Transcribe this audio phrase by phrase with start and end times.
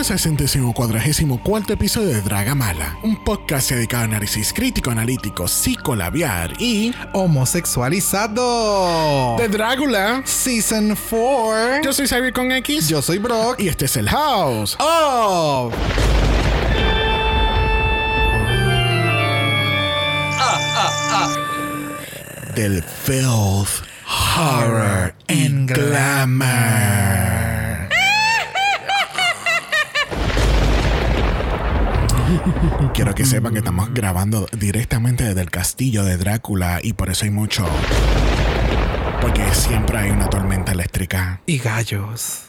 [0.00, 5.46] Bienvenidos al centésimo cuadragésimo cuarto episodio de Dragamala, un podcast dedicado a análisis crítico, analítico,
[5.46, 9.36] psicolabiar y Homosexualizado.
[9.36, 10.22] de Drácula.
[10.24, 11.82] Season 4.
[11.84, 13.60] Yo soy Xavier con X Yo soy Brock.
[13.60, 14.74] y este es el House.
[14.80, 15.70] Oh.
[22.54, 27.39] del filth, horror and glamour.
[32.94, 37.24] Quiero que sepan que estamos grabando directamente desde el castillo de Drácula y por eso
[37.24, 37.66] hay mucho.
[39.20, 41.40] Porque siempre hay una tormenta eléctrica.
[41.46, 42.44] Y gallos.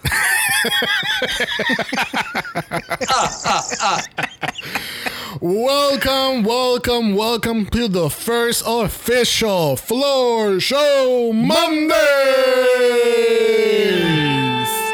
[5.39, 11.97] Welcome, welcome, welcome to the first official floor show Mondays.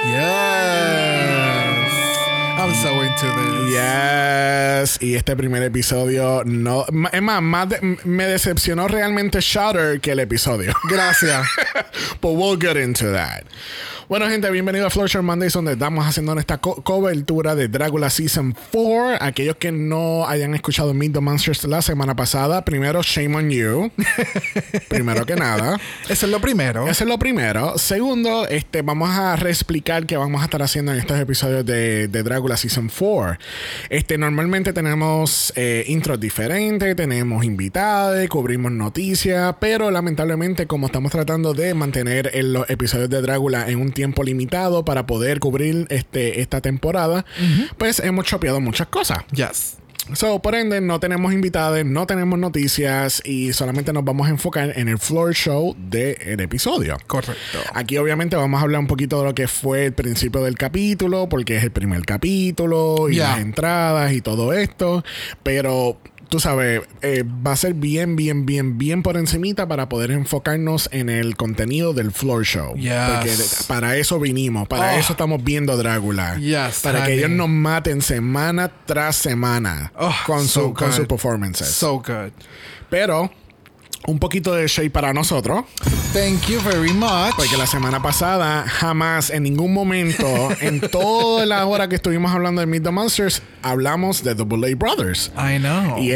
[0.05, 1.16] Yes.
[2.81, 3.71] So into this.
[3.71, 6.85] Yes, y este primer episodio no.
[7.11, 10.73] Es más, más de- me decepcionó realmente Shutter que el episodio.
[10.89, 11.47] Gracias.
[12.21, 13.43] But we'll get into that.
[14.09, 18.55] Bueno, gente, bienvenido a Show Mondays, donde estamos haciendo esta co- cobertura de Drácula Season
[18.71, 19.17] 4.
[19.19, 23.91] Aquellos que no hayan escuchado Meet the Monsters la semana pasada, primero, shame on you.
[24.87, 25.77] primero que nada.
[26.07, 26.87] Eso es lo primero.
[26.87, 27.77] Eso es lo primero.
[27.77, 32.23] Segundo, este, vamos a reexplicar qué vamos a estar haciendo en estos episodios de, de
[32.23, 33.37] Drácula Season 4.
[33.89, 41.53] Este, normalmente tenemos eh, intros diferentes, tenemos invitados, cubrimos noticias, pero lamentablemente como estamos tratando
[41.53, 46.61] de mantener los episodios de Drácula en un tiempo limitado para poder cubrir este, esta
[46.61, 47.25] temporada,
[47.77, 49.19] pues hemos chopeado muchas cosas.
[49.31, 49.77] Yes.
[50.13, 54.73] So, por ende, no tenemos invitados, no tenemos noticias y solamente nos vamos a enfocar
[54.77, 56.97] en el floor show del episodio.
[57.07, 57.59] Correcto.
[57.73, 61.27] Aquí obviamente vamos a hablar un poquito de lo que fue el principio del capítulo,
[61.27, 65.03] porque es el primer capítulo y las entradas y todo esto,
[65.43, 65.97] pero
[66.29, 70.89] tú sabes, eh, va a ser bien, bien, bien, bien por encimita para poder enfocarnos
[70.91, 72.75] en el contenido del floor show.
[72.75, 72.93] Yes.
[72.93, 73.35] Porque
[73.67, 74.97] para eso vinimos, para Oh.
[74.99, 76.37] eso estamos viendo Drácula.
[76.37, 81.05] Yes, para que ellos nos maten semana tras semana Oh, con, so su, con sus
[81.07, 81.67] performances.
[81.67, 82.31] So good.
[82.89, 83.31] Pero
[84.05, 85.65] un poquito de shade para nosotros.
[86.13, 87.35] Thank you very much.
[87.35, 90.25] Porque la semana pasada jamás, en ningún momento,
[90.61, 94.75] en toda la hora que estuvimos hablando de Meet the Monsters, hablamos de The Bullet
[94.75, 95.31] Brothers.
[95.37, 95.97] I know.
[95.99, 96.13] Y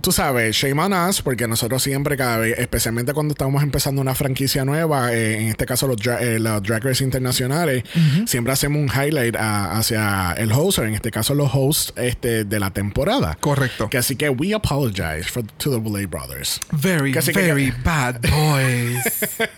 [0.00, 4.14] tú sabes, shame on us, porque nosotros siempre, cada vez, especialmente cuando estamos empezando una
[4.14, 7.82] franquicia nueva, eh, en este caso los, dra- eh, los Drag Race internacionales,
[8.26, 12.44] siempre hacemos un highlight a- hacia el host, o en este caso los hosts este,
[12.44, 13.36] de la temporada.
[13.40, 13.90] Correcto.
[13.90, 16.60] Que así que we apologize for, to the Bullet Brothers.
[16.70, 19.38] Very, Casi que- very bad boys.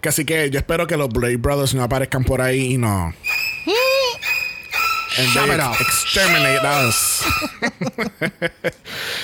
[0.00, 3.12] Que Así que yo espero que los Blade Brothers no aparezcan por ahí y no.
[5.16, 5.76] And Shut they it up.
[5.80, 7.22] Exterminate us.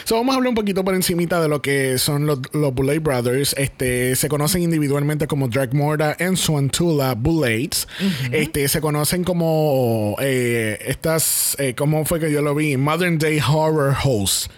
[0.04, 3.00] so, vamos a hablar un poquito por encimita de lo que son los, los Bullet
[3.00, 3.54] Brothers.
[3.58, 7.88] Este, se conocen individualmente como Dragmorda and Swantula Bullets.
[8.30, 12.76] Este, se conocen como eh, estas, eh, ¿cómo fue que yo lo vi?
[12.76, 14.48] Modern Day Horror Hosts.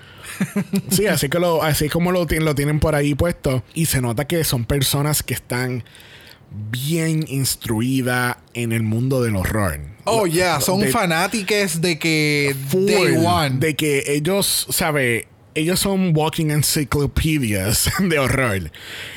[0.91, 3.63] Sí, así que lo, así como lo, lo tienen por ahí puesto.
[3.75, 5.85] Y se nota que son personas que están
[6.51, 9.81] bien instruidas en el mundo del horror.
[10.05, 10.61] Oh, yeah.
[10.61, 13.59] Son De- fanáticos de que full, Day One.
[13.59, 15.29] De que ellos, ¿sabe?
[15.55, 18.71] Ellos son walking encyclopedias de horror.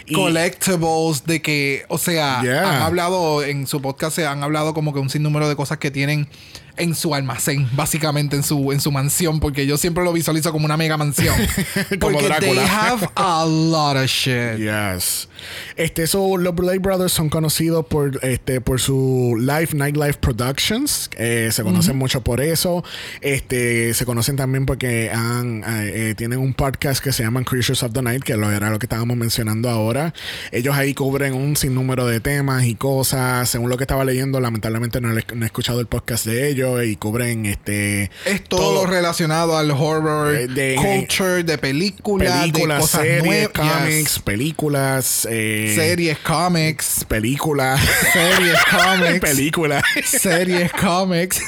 [0.06, 2.76] Y- collectibles de que, o sea, Yeah.
[2.78, 5.92] han hablado en su podcast, se han hablado como que un sinnúmero de cosas que
[5.92, 6.28] tienen
[6.78, 10.66] en su almacén, básicamente en su, en su mansión, porque yo siempre lo visualizo como
[10.66, 11.36] una mega mansión.
[12.00, 12.62] Como porque Drácula.
[12.62, 14.58] they have a lot of shit.
[14.58, 15.28] Yes.
[15.76, 21.10] Este, so, los Blade Brothers son conocidos por, este, por su Live Nightlife Productions.
[21.18, 22.84] Eh, se conocen mucho por eso.
[23.22, 27.84] Este, se conocen también porque han, eh, eh, tienen un podcast que se llaman Creatures
[27.84, 30.14] of the Night, que lo era lo que estábamos mencionando ahora.
[30.52, 33.50] Ellos ahí cubren un sinnúmero de temas y cosas.
[33.50, 36.65] Según lo que estaba leyendo, lamentablemente no, le- no he escuchado el podcast de ellos
[36.84, 42.52] y cubren este Es todo, lo relacionado al horror, Eh, de- culture, de películas, de
[42.52, 43.50] películas, cosas series, nuevas,
[43.82, 47.82] cómics, películas, eh, series, comics, películas,
[48.14, 49.84] series, comics, películas.
[50.06, 51.42] series, comics.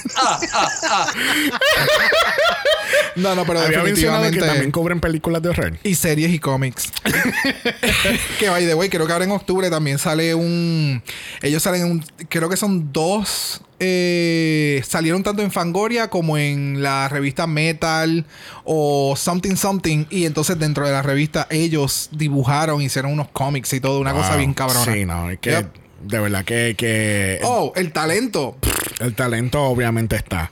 [3.15, 5.77] no, no, pero Había mencionado que definitivamente también cubren películas de horror.
[5.83, 6.91] y series y cómics.
[8.39, 11.01] que by the way, creo que ahora en octubre también sale un.
[11.41, 12.05] Ellos salen en un.
[12.29, 13.61] Creo que son dos.
[13.79, 18.25] Eh, salieron tanto en Fangoria como en la revista Metal
[18.63, 20.05] o Something Something.
[20.09, 23.99] Y entonces dentro de la revista ellos dibujaron, hicieron unos cómics y todo.
[23.99, 24.93] Una cosa bien cabrona.
[24.93, 25.86] Sí, no, es que Yep.
[26.01, 28.57] De verdad que, que Oh, el talento.
[28.99, 30.51] el talento obviamente está.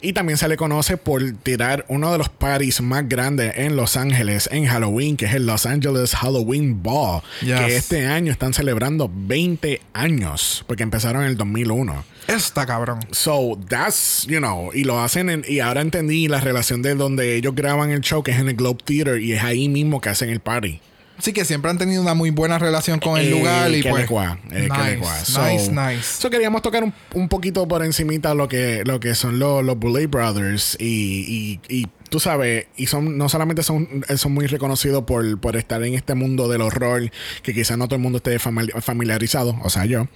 [0.00, 3.96] Y también se le conoce por tirar uno de los parties más grandes en Los
[3.96, 7.60] Ángeles en Halloween, que es el Los Angeles Halloween Ball, Yes.
[7.60, 12.04] que este año están celebrando 20 años, porque empezaron en el 2001.
[12.28, 12.98] Está cabrón.
[13.12, 17.36] So, that's, you know, y lo hacen en, y ahora entendí la relación de donde
[17.36, 20.08] ellos graban el show, que es en el Globe Theater, y es ahí mismo que
[20.08, 20.80] hacen el party.
[21.18, 24.06] Sí, que siempre han tenido una muy buena relación con el Eh, lugar y pues.
[24.06, 25.14] cua, eh, nice, cua.
[25.50, 26.02] nice, So- nice.
[26.20, 29.78] So queríamos tocar un, un poquito por encimita lo que, lo que son los, los
[29.78, 35.40] Brothers y, y, y tú sabes, y son no solamente son, son muy reconocidos por,
[35.40, 37.10] por estar en este mundo del horror,
[37.42, 40.06] que quizás no todo el mundo esté famili- familiarizado, o sea, yo,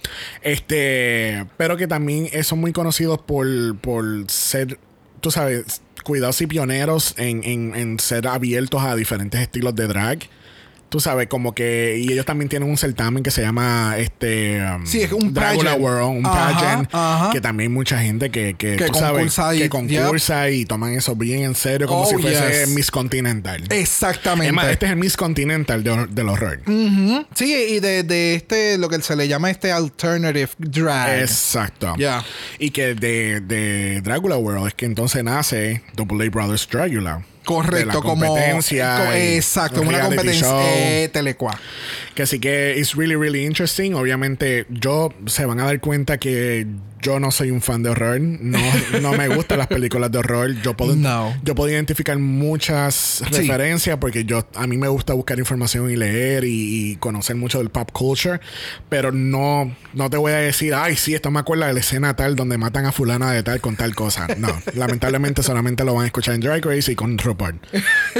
[0.43, 3.47] este, pero que también eh, son muy conocidos por,
[3.79, 4.77] por ser,
[5.19, 10.19] tú sabes, cuidados y pioneros en, en, en ser abiertos a diferentes estilos de drag.
[10.91, 11.95] Tú sabes, como que.
[12.05, 14.61] Y ellos también tienen un certamen que se llama este.
[14.61, 15.79] um, Sí, es un pageant.
[15.79, 16.89] World, un Ajá, pageant.
[16.93, 17.29] ajá.
[17.31, 20.93] Que también mucha gente que, que, Que tú sabes, concursa y- que concursa y toman
[20.93, 22.69] eso bien en serio, como Oh, si fuese yes.
[22.75, 23.63] Miss Continental.
[23.69, 24.47] Exactamente.
[24.47, 26.59] Es más, este es el Miss Continental de- del horror.
[26.67, 27.25] Ujú.
[27.35, 31.21] Sí, y de, de este, lo que se le llama este alternative drag.
[31.21, 31.93] Exacto.
[31.97, 32.21] Ya.
[32.59, 37.23] Y que de, de Dracula World es que entonces nace Double A Brothers Dracula.
[37.45, 38.27] Correcto, como.
[38.27, 40.47] competencia co- y exacto, un una competencia.
[41.03, 41.59] Eh, telecua.
[42.15, 43.93] Que así que es really, really interesting.
[43.93, 46.67] Obviamente, yo se van a dar cuenta que
[47.01, 48.19] yo no soy un fan de horror.
[48.21, 48.59] No,
[49.01, 50.53] no me gustan las películas de horror.
[50.61, 51.33] Yo puedo, No.
[51.43, 53.23] yo puedo identificar muchas Sí.
[53.37, 57.59] referencias porque yo a mí me gusta buscar información y leer y, y conocer mucho
[57.59, 58.39] del pop culture.
[58.89, 62.15] Pero no, no te voy a decir, ay, sí, esto me acuerda de la escena
[62.15, 64.27] tal donde matan a fulana de tal con tal cosa.
[64.37, 67.59] No, lamentablemente solamente lo van a escuchar en Drag Race y con RuPaul.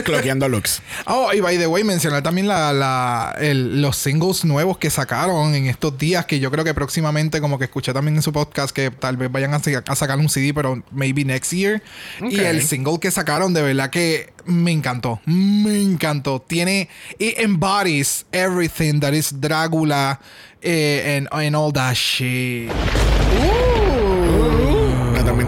[0.04, 0.82] Cloqueando looks.
[1.06, 5.56] Oh, y by the way, mencionar también la, la- el- los singles nuevos que sacaron
[5.56, 8.71] en estos días, que yo creo que próximamente, como que escuché también en su podcast,
[8.72, 11.82] que tal vez vayan a, sa- a sacar un CD, pero maybe next year.
[12.22, 15.20] Y el single que sacaron, de verdad que me encantó.
[15.26, 16.42] Me encantó.
[16.42, 16.90] Tiene.
[17.20, 20.20] It embodies everything that is Drácula
[20.62, 22.72] eh, and, and all that shit.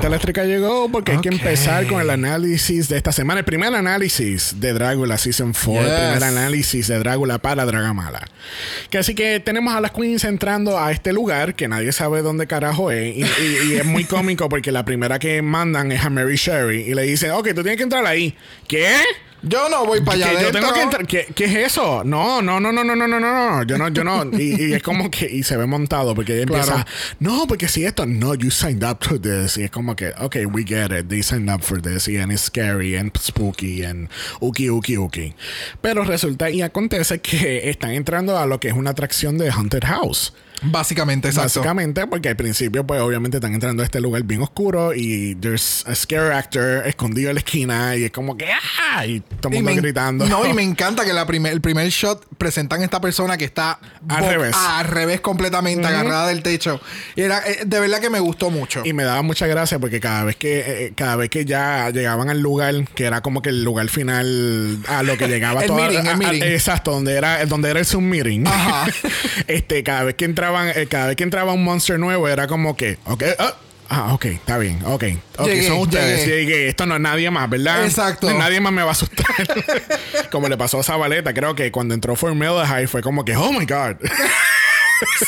[0.07, 3.39] Eléctrica llegó porque hay que empezar con el análisis de esta semana.
[3.39, 5.81] El primer análisis de Drácula Season 4.
[5.81, 5.99] El Yes.
[5.99, 8.27] primer análisis de Drácula para Dragamala.
[8.89, 12.47] Que así que tenemos a las queens entrando a este lugar que nadie sabe dónde
[12.47, 13.15] carajo es.
[13.15, 16.81] Y, y- y es muy cómico porque la primera que mandan es a Mary Sherry
[16.81, 18.35] y le dicen, ok, tú tienes que entrar ahí.
[18.67, 18.93] ¿Qué?
[19.43, 20.53] Yo no voy para allá que adentro.
[20.53, 21.07] Yo tengo que entrar.
[21.07, 22.03] ¿Qué, ¿Qué, es eso?
[22.05, 23.63] No, no, no, no, no, no, no, no.
[23.63, 24.23] Yo no, yo no.
[24.39, 25.29] y, y, es como que.
[25.29, 26.63] Y se ve montado porque ella claro.
[26.63, 26.87] empieza.
[27.19, 28.05] No, porque si esto.
[28.05, 29.57] No, you signed up for this.
[29.57, 30.13] Y es como que.
[30.19, 31.09] Ok, we get it.
[31.09, 32.07] They signed up for this.
[32.07, 34.09] Y it's scary and spooky and
[34.39, 35.35] uki, uki, uki.
[35.81, 39.83] Pero resulta y acontece que están entrando a lo que es una atracción de Haunted
[39.85, 40.33] House.
[40.63, 41.59] Básicamente, exacto.
[41.59, 45.83] Básicamente, porque al principio, pues obviamente están entrando a este lugar bien oscuro y there's
[45.87, 49.05] a scare actor escondido en la esquina y es como que ¡ah!
[49.05, 50.25] Y todo el mundo me gritando.
[50.25, 53.45] No, y me encanta que la primer, el primer shot presentan a esta persona que
[53.45, 54.55] está Al revés.
[54.55, 56.79] Al revés completamente, agarrada del techo.
[57.15, 58.81] Y era, eh, de verdad que me gustó mucho.
[58.85, 62.29] Y me daba mucha gracia porque cada vez que eh, cada vez que ya llegaban
[62.29, 66.43] al lugar, que era como que el lugar final a lo que llegaba meeting, meeting.
[66.43, 68.47] exacto, donde era donde era el submeeting.
[68.47, 68.85] Ajá.
[69.47, 72.75] este, cada vez que entraban, eh, cada vez que entraba un monster nuevo era como
[72.75, 73.55] que, ok, ah,
[73.89, 75.03] ah, ok, está bien, ok,
[75.37, 76.45] ok, Llegué, son ustedes, llegué.
[76.45, 76.67] llegué.
[76.69, 77.83] esto no es nadie más, ¿verdad?
[77.85, 78.31] Exacto.
[78.33, 79.25] Nadie más me va a asustar.
[80.31, 83.65] como le pasó a Zabaleta, creo que cuando entró Formaldehyde fue como que, oh my
[83.65, 83.95] god.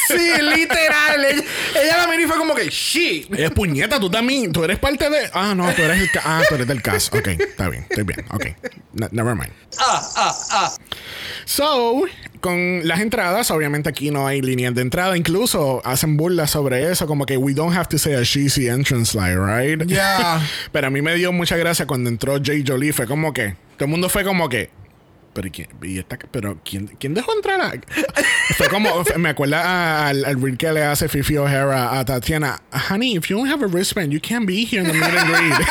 [0.08, 1.26] sí, literal.
[1.26, 1.44] Ella,
[1.84, 3.34] ella la miró y fue como que, shit.
[3.34, 5.30] Es puñeta, tú también, tú eres parte de.
[5.34, 7.14] Ah, no, tú eres el ca- Ah, tú eres del cast.
[7.14, 8.26] Ok, está bien, estoy bien.
[8.32, 8.46] Ok,
[8.94, 9.52] Ne- never mind.
[11.46, 12.04] So,
[12.42, 15.18] con las entradas, obviamente aquí no hay líneas de entrada.
[15.18, 19.16] Incluso hacen burlas sobre eso, como que we don't have to say a cheesy entrance
[19.18, 19.84] line, right?
[19.88, 20.42] Ya.
[20.72, 22.94] Pero a mí me dio mucha gracia cuando entró Jay Jolie.
[22.94, 23.56] Fue como que.
[23.78, 24.70] Todo el mundo fue como que.
[25.36, 27.74] Pero quién, y esta- pero ¿quién, quién dejó entrar a.?
[28.56, 29.04] Fue como.
[29.18, 32.62] Me acuerda al, al reel que le hace Fifi O'Hara a Tatiana.
[32.90, 35.30] Honey, if you don't have a wristband, you can't be here in the meet and
[35.30, 35.68] greet.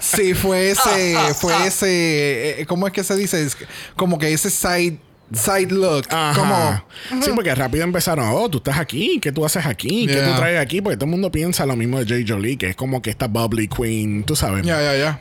[0.00, 3.42] Sí, fue ese, fue ese, eh, ¿cómo es que se dice?
[3.42, 3.56] Es
[3.96, 4.98] como que ese side,
[5.36, 6.04] side look.
[6.10, 6.84] Ajá.
[7.08, 10.06] Como, Sí, porque rápido empezaron, oh, tú estás aquí, ¿qué tú haces aquí?
[10.06, 10.30] ¿Qué Yeah.
[10.32, 10.80] tú traes aquí?
[10.80, 13.26] Porque todo el mundo piensa lo mismo de Jay Jolie, que es como que esta
[13.26, 14.64] bubbly queen, tú sabes.
[14.64, 15.18] Ya, ya, ya.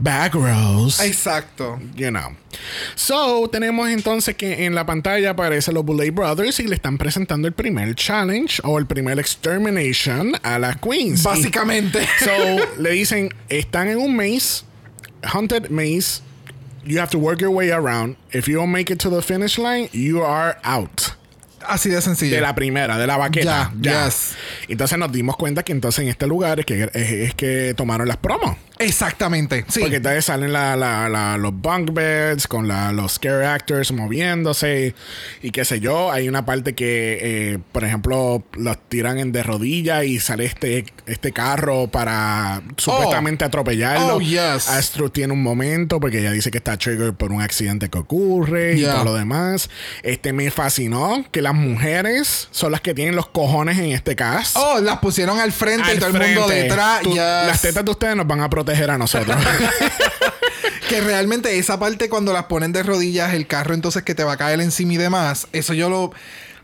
[0.00, 1.00] Back, rows.
[1.00, 1.78] exacto.
[1.96, 2.32] You know.
[2.94, 7.46] So, tenemos entonces que en la pantalla aparecen los Boulay Brothers y le están presentando
[7.46, 11.22] el primer challenge o el primer extermination a las queens.
[11.22, 12.00] Básicamente.
[12.02, 14.64] Y- so, le dicen, están en un maze,
[15.22, 16.22] haunted maze.
[16.84, 18.16] You have to work your way around.
[18.32, 21.14] If you don't make it to the finish line, you are out.
[21.66, 22.34] Así de sencillo.
[22.34, 23.72] De la primera, de la baqueta.
[23.80, 24.34] Ya, yes.
[24.68, 28.08] Entonces nos dimos cuenta que entonces en este lugar es que, es, es que tomaron
[28.08, 28.56] las promos.
[28.80, 29.64] Exactamente.
[29.68, 29.80] Sí.
[29.80, 34.94] Porque entonces salen la, la- la- los bunk beds con los scare actors moviéndose
[35.42, 36.10] y qué sé yo.
[36.10, 37.18] Hay una parte que,
[37.52, 43.44] eh, por ejemplo, los tiran en de rodillas y sale este, este carro para supuestamente
[43.44, 44.16] atropellarlo.
[44.16, 44.68] Oh, yes.
[44.68, 48.74] Astro tiene un momento porque ella dice que está triggered por un accidente que ocurre
[48.74, 48.94] y Yeah.
[48.94, 49.68] todo lo demás.
[50.02, 54.56] Este me fascinó que las mujeres son las que tienen los cojones en este cast.
[54.56, 56.62] Oh, las pusieron al frente y Al todo el mundo frente.
[56.62, 57.02] detrás.
[57.02, 57.18] Tú- yes.
[57.18, 59.36] Las tetas de ustedes nos van a proteger a nosotros.
[60.88, 64.32] Que realmente esa parte cuando las ponen de rodillas, el carro entonces que te va
[64.32, 66.12] a caer encima y demás, eso yo lo...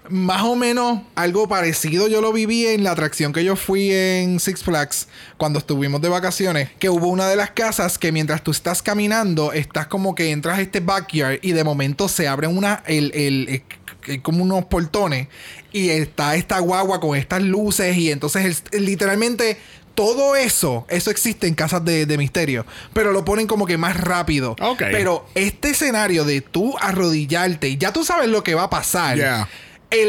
[0.09, 4.39] Más o menos algo parecido yo lo viví en la atracción que yo fui en
[4.41, 8.51] Six Flags cuando estuvimos de vacaciones, que hubo una de las casas que mientras tú
[8.53, 12.83] estás caminando, estás como que entras a este backyard y de momento se abren una,
[12.87, 13.63] el, el- el-
[14.09, 15.27] el- como unos portones
[15.73, 19.57] y está esta guagua con estas luces y entonces el- literalmente
[19.97, 23.99] todo eso, eso existe en casas de, de misterio, pero lo ponen como que más
[23.99, 24.55] rápido.
[24.79, 29.17] Pero este escenario de tú arrodillarte y ya tú sabes lo que va a pasar.
[29.17, 29.49] Yeah.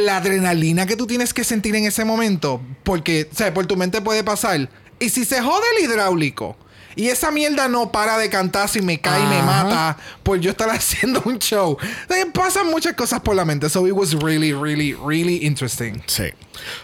[0.04, 3.78] La adrenalina que tú tienes que sentir en ese momento, porque, o sea, por tu
[3.78, 4.70] mente puede pasar.
[5.00, 6.58] Y si se jode el hidráulico
[6.98, 10.52] y esa mierda no para de cantar si me cae y me mata por yo
[10.52, 11.78] estar haciendo un show.
[12.10, 13.70] Eh, pasan muchas cosas por la mente.
[13.70, 16.02] So it was really, really, really interesting.
[16.08, 16.26] Sí.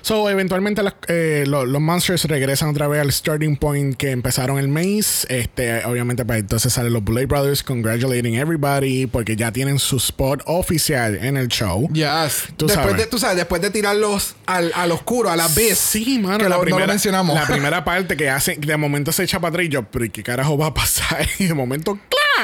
[0.03, 4.59] So, eventualmente las- eh, lo- los monsters regresan otra vez al starting point que empezaron
[4.59, 5.25] el maze.
[5.29, 10.41] Este, obviamente, pues, entonces salen los Bullet Brothers congratulating everybody porque ya tienen su spot
[10.45, 11.89] oficial en el show.
[11.91, 12.43] Yes.
[12.55, 12.97] Tú después sabes.
[12.97, 15.79] de, tú sabes, después de tirarlos al, al oscuro, a la abyss.
[15.79, 17.35] Sí, mano, que la lo- no primera, lo mencionamos.
[17.35, 20.23] La primera parte que hace, de momento se echa para atrás y yo, ¿y ¿qué
[20.23, 21.27] carajo va a pasar?
[21.39, 21.97] Y de momento,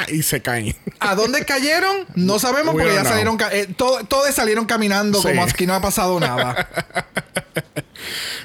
[0.08, 0.74] Y se caen.
[0.98, 2.06] ¿A dónde cayeron?
[2.14, 3.10] No sabemos We porque ya know.
[3.12, 3.38] salieron.
[3.52, 5.28] eh, todo- todos salieron caminando Sí.
[5.28, 6.68] como aquí no ha pasado nada.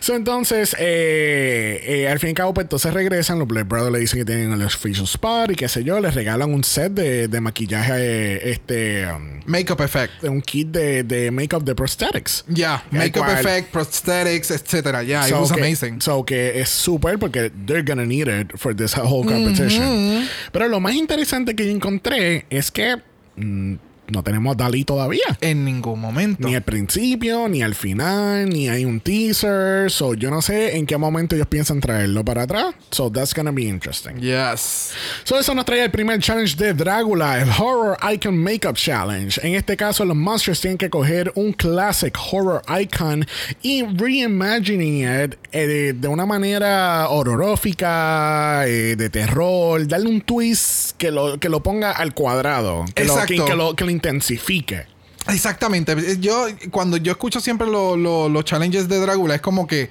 [0.01, 3.39] So, entonces, eh, eh, al fin y al cabo, pues entonces regresan.
[3.39, 5.99] Los Black Brothers le dicen que tienen el official spot y qué sé yo.
[5.99, 10.23] Les regalan un set de, de maquillaje, este, um, Makeup effect.
[10.25, 12.43] un kit de, de makeup de prosthetics.
[12.47, 15.01] Ya, El makeup cual- effect, prosthetics, etcétera.
[15.03, 16.01] Ya, it So was que, amazing.
[16.01, 20.27] So que es súper porque they're gonna need it for this whole competition.
[20.51, 22.95] Pero lo más interesante que yo encontré es que
[23.35, 23.75] mm,
[24.07, 25.37] no tenemos Dalí todavía.
[25.41, 26.47] En ningún momento.
[26.47, 29.89] Ni al principio, ni al final, ni hay un teaser.
[29.89, 32.75] So yo no sé en qué momento ellos piensan traerlo para atrás.
[32.91, 34.17] So that's gonna be interesting.
[34.19, 34.93] Yes.
[35.23, 39.39] So eso nos trae el primer challenge de Drácula, el Horror Icon Makeup Challenge.
[39.43, 43.25] En este caso, los monsters tienen que coger un classic horror icon
[43.61, 50.91] y reimagining it eh, de, de una manera horrorífica, eh, de terror, darle un twist
[50.97, 53.45] que lo, que lo ponga al cuadrado, que, lo, que, Exacto.
[53.45, 54.85] que lo, que lo intensifique.
[55.27, 55.95] Exactamente.
[56.19, 59.89] Yo, cuando yo escucho siempre lo- lo- los challenges de Drácula, es como que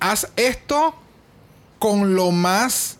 [0.00, 0.94] haz esto
[1.78, 2.98] con lo más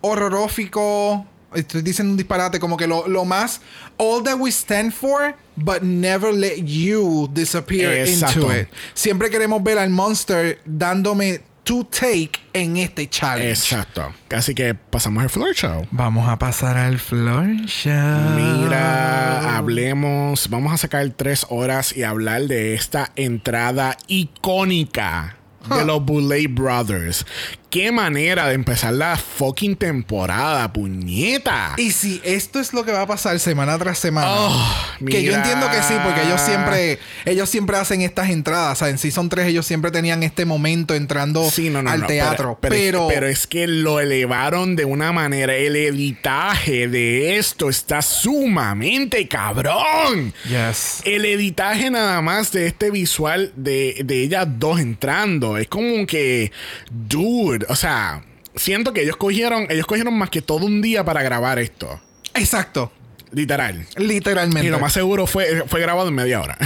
[0.00, 1.26] horrorífico.
[1.54, 3.60] Estoy diciendo un disparate, como que lo, lo más
[3.98, 8.40] all that we stand for, but never let you disappear Exacto.
[8.42, 8.68] into it.
[8.94, 13.50] Siempre queremos ver al monster dándome to take en este challenge.
[13.50, 14.12] Exacto.
[14.30, 15.86] Así que pasamos al floor show.
[15.92, 17.92] Vamos a pasar al floor show.
[18.34, 20.48] Mira, hablemos.
[20.50, 25.36] Vamos a sacar tres horas y hablar de esta entrada icónica
[25.68, 25.86] de Huh.
[25.86, 27.24] los Boulay Brothers.
[27.72, 31.72] Qué manera de empezar la fucking temporada, puñeta.
[31.78, 34.76] Y si esto es lo que va a pasar semana tras semana, Oh,
[35.06, 38.76] que yo entiendo que sí, porque ellos siempre, ellos siempre hacen estas entradas.
[38.76, 42.00] O sea, en Season 3 ellos siempre tenían este momento entrando Sí, no, no, al
[42.02, 42.58] no, teatro.
[42.60, 45.56] Pero, Pero, pero, es, que lo elevaron de una manera.
[45.56, 50.34] El editaje de esto está sumamente cabrón.
[50.46, 51.00] Yes.
[51.06, 55.56] El editaje nada más de este visual de, de ellas dos entrando.
[55.56, 56.52] Es como que,
[56.90, 61.22] dude, o sea, siento que ellos cogieron, ellos cogieron más que todo un día para
[61.22, 62.00] grabar esto.
[62.34, 62.92] Exacto.
[63.34, 63.86] Literal.
[63.96, 64.66] Literalmente.
[64.68, 66.58] Y lo más seguro fue, fue grabado en media hora.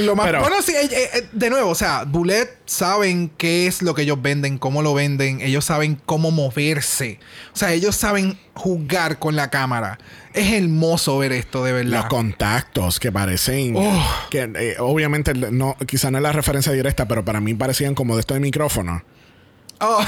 [0.00, 3.66] Lo más- Pero- bueno, sí, eh, eh, eh, de nuevo, o sea, Bullet saben qué
[3.66, 7.18] es lo que ellos venden, cómo lo venden, ellos saben cómo moverse.
[7.54, 9.98] O sea, ellos saben jugar con la cámara.
[10.34, 12.00] Es hermoso ver esto, de verdad.
[12.00, 13.72] Los contactos que parecen.
[13.74, 14.06] Oh.
[14.30, 18.16] Que eh, obviamente no, quizá no es la referencia directa, pero para mí parecían como
[18.16, 19.02] de esto de micrófono.
[19.80, 20.04] Oh,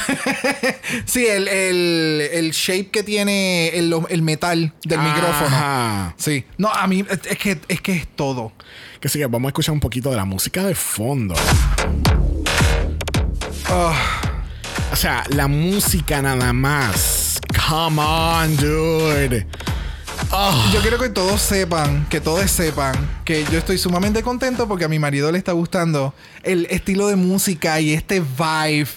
[1.05, 6.15] sí, el, el, el shape que tiene el, el metal del micrófono.
[6.17, 6.45] Sí.
[6.57, 8.53] No, a mí es que, es que es todo.
[9.01, 11.35] Que sí, vamos a escuchar un poquito de la música de fondo.
[14.93, 17.41] O sea, la música nada más.
[17.69, 19.47] Come on, dude.
[20.31, 22.95] Oh, Yo quiero que todos sepan, que todos sepan
[23.25, 27.17] que yo estoy sumamente contento porque a mi marido le está gustando el estilo de
[27.17, 28.89] música y este vibe.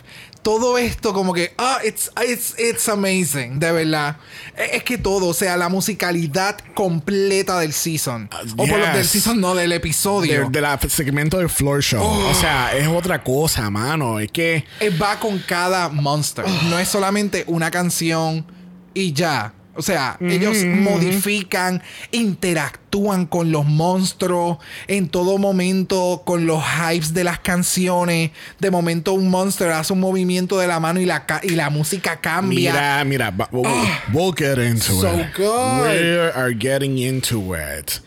[0.41, 4.17] Todo esto como que, ah, it's, it's, it's amazing, de verdad.
[4.55, 8.29] E- Es que todo, o sea, la musicalidad completa del season.
[8.57, 10.49] O por lo del season, no, del de, episodio.
[10.49, 12.01] de la segmento del floor show.
[12.03, 14.19] O sea, es otra cosa, mano.
[14.19, 14.65] Es que.
[14.79, 16.45] Eh, va con cada monster.
[16.69, 18.45] No es solamente una canción
[18.93, 19.53] y ya.
[19.79, 21.81] O sea, ellos modifican,
[22.11, 24.57] interactúan con los monstruos
[24.87, 28.31] en todo momento, con los hypes de las canciones.
[28.59, 31.69] De momento un monster hace un movimiento de la mano y la, ca- y la
[31.69, 32.71] música cambia.
[32.73, 33.65] Mira, mira, we'll,
[34.13, 35.27] we'll get into So it.
[35.37, 35.81] good.
[35.83, 38.01] We are getting into it.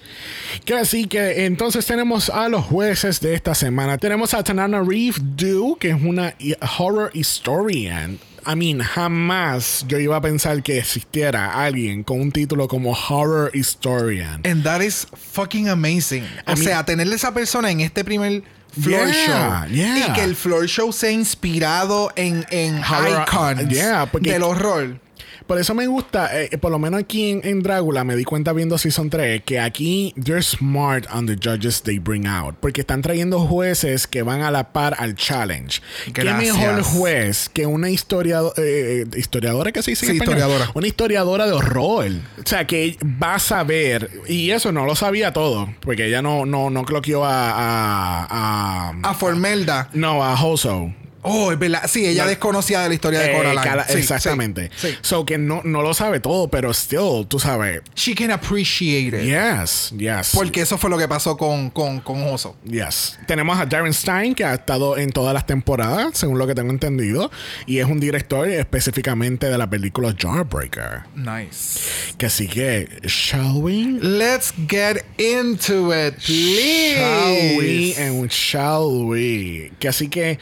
[0.79, 3.97] Así que entonces tenemos a los jueces de esta semana.
[3.97, 6.35] Tenemos a Tanana Reeve Du, que es una
[6.79, 8.19] horror historian.
[8.47, 13.51] I mean, jamás yo iba a pensar que existiera alguien con un título como horror
[13.55, 14.41] historian.
[14.45, 16.25] And that is fucking amazing.
[16.47, 18.43] O mean- sea, tenerle esa persona en este primer
[18.79, 19.75] floor Yeah, show.
[19.75, 20.09] yeah.
[20.09, 24.99] Y que el floor show sea inspirado en, en Horror- icons yeah, porque- del horror.
[25.47, 28.53] Por eso me gusta, eh, por lo menos aquí en, en Drácula me di cuenta
[28.53, 32.55] viendo Season 3 que aquí they're smart on the judges they bring out.
[32.61, 35.81] Porque están trayendo jueces que van a la par al challenge.
[36.13, 36.57] ¿Qué Gracias.
[36.57, 40.07] mejor juez que una historiado- eh, historiadora que se dice?
[40.07, 40.39] en Sí, español?
[40.39, 40.71] historiadora.
[40.75, 42.07] Una historiadora de horror.
[42.39, 44.11] O sea, que va a saber.
[44.29, 45.69] Y eso no lo sabía todo.
[45.81, 47.51] Porque ella no, no, no cloqueó a.
[47.51, 49.91] a, a- A Formelda.
[49.93, 50.93] no, a Hoso.
[51.25, 51.83] Oh, es verdad.
[51.89, 52.29] Sí, ella No.
[52.31, 53.63] desconocía de la historia de Eh, Coraline.
[53.63, 54.71] cada- Sí, exactamente.
[54.77, 54.95] sí, sí.
[55.03, 57.81] So que no, no lo sabe todo, pero still, tú sabes.
[57.95, 59.25] She can appreciate it.
[59.25, 60.31] Yes, yes.
[60.35, 62.57] Porque eso fue lo que pasó con, con, con Oso.
[62.65, 63.19] Yes.
[63.27, 66.71] Tenemos a Darren Stein, que ha estado en todas las temporadas, según lo que tengo
[66.71, 67.31] entendido.
[67.67, 71.03] Y es un director específicamente de la película Jarbreaker.
[71.15, 71.81] Nice.
[72.19, 73.99] Que así que, shall we?
[74.01, 76.97] Let's get into it, please.
[76.97, 79.71] Shall we and shall we.
[79.79, 80.39] Que así que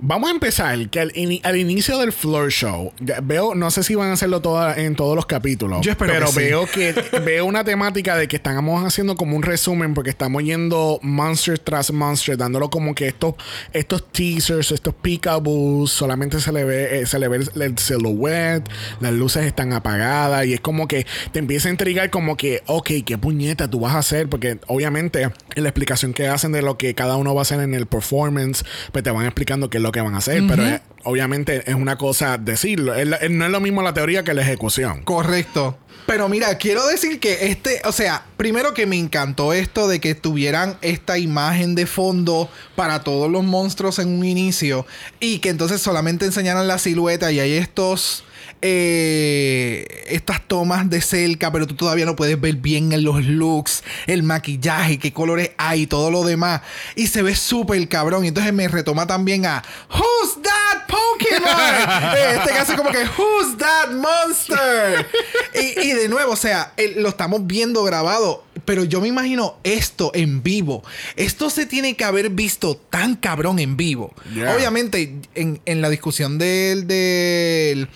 [0.00, 0.88] vamos a empezar.
[0.90, 4.40] Que al, ini- al inicio del floor show, veo, no sé si van a hacerlo
[4.40, 5.80] toda- en todos los capítulos.
[5.82, 6.38] Yo espero pero que sí.
[6.38, 6.92] veo que
[7.24, 11.92] veo una temática de que estamos haciendo como un resumen porque estamos yendo monster tras
[11.92, 13.34] monster, dándolo como que estos,
[13.72, 18.68] estos teasers, estos peekaboos, solamente se le ve, eh, se le ve el, el silhouette,
[19.00, 22.90] las luces están apagadas y es como que te empieza a intrigar como que, ok,
[23.04, 26.76] qué puñeta tú vas a hacer, porque obviamente en la explicación que hacen de lo
[26.76, 29.82] que cada uno va a hacer en el performance, pues te van explicando qué es
[29.82, 33.30] lo que van a hacer, pero eh, obviamente es una cosa decirlo, es la- es-
[33.30, 35.02] no es lo mismo la teoría que la ejecución.
[35.04, 35.78] Correcto.
[36.06, 40.14] Pero mira, quiero decir que este, o sea, primero que me encantó esto de que
[40.16, 44.86] tuvieran esta imagen de fondo para todos los monstruos en un inicio
[45.20, 48.24] y que entonces solamente enseñaran la silueta y hay estos
[48.62, 53.82] eh, estas tomas de cerca, pero tú todavía no puedes ver bien en los looks,
[54.06, 56.62] el maquillaje, qué colores hay, todo lo demás.
[56.96, 58.24] Y se ve súper cabrón.
[58.24, 61.50] Y entonces me retoma también a Who's that Pokémon?
[62.10, 65.06] Eh, este caso como que Who's that monster?
[65.54, 68.44] y, y de nuevo, o sea, lo estamos viendo grabado.
[68.64, 70.82] Pero yo me imagino esto en vivo.
[71.16, 74.14] Esto se tiene que haber visto tan cabrón en vivo.
[74.34, 74.54] Yeah.
[74.54, 77.88] Obviamente, en, en la discusión del, del,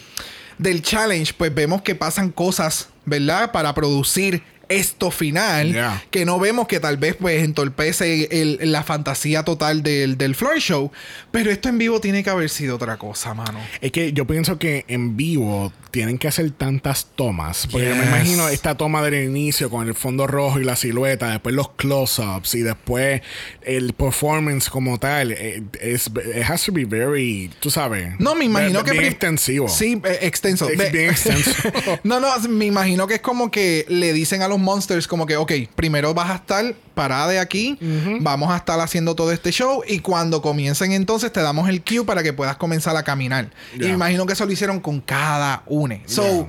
[0.59, 3.53] del challenge, pues vemos que pasan cosas, ¿verdad?
[3.53, 6.03] Para producir esto final Yeah.
[6.11, 10.59] que no vemos que tal vez pues entorpece el- la fantasía total del, del floor
[10.61, 10.91] show.
[11.31, 13.59] Pero esto en vivo tiene que haber sido otra cosa, mano.
[13.81, 17.67] Es que yo pienso que en vivo tienen que hacer tantas tomas.
[17.71, 21.31] Porque yo me imagino esta toma del inicio con el fondo rojo y la silueta,
[21.31, 23.23] después los close-ups y después
[23.63, 25.33] el performance como tal.
[25.33, 28.15] eh, Es, it has to be very, tú sabes.
[28.19, 28.93] No, me imagino bien- que...
[29.01, 29.69] Bien extensivo.
[29.69, 30.69] Sí, eh, extenso.
[30.69, 31.51] Es bien extenso.
[32.05, 35.37] no, no, me imagino que es como que le dicen a los monsters como que,
[35.37, 37.79] ok, primero vas a estar parada de aquí,
[38.21, 42.05] vamos a estar haciendo todo este show y cuando comiencen entonces te damos el cue
[42.05, 43.51] para que puedas comenzar a caminar.
[43.75, 43.89] Y Yeah.
[43.89, 46.03] me imagino que eso lo hicieron con cada une.
[46.07, 46.47] So,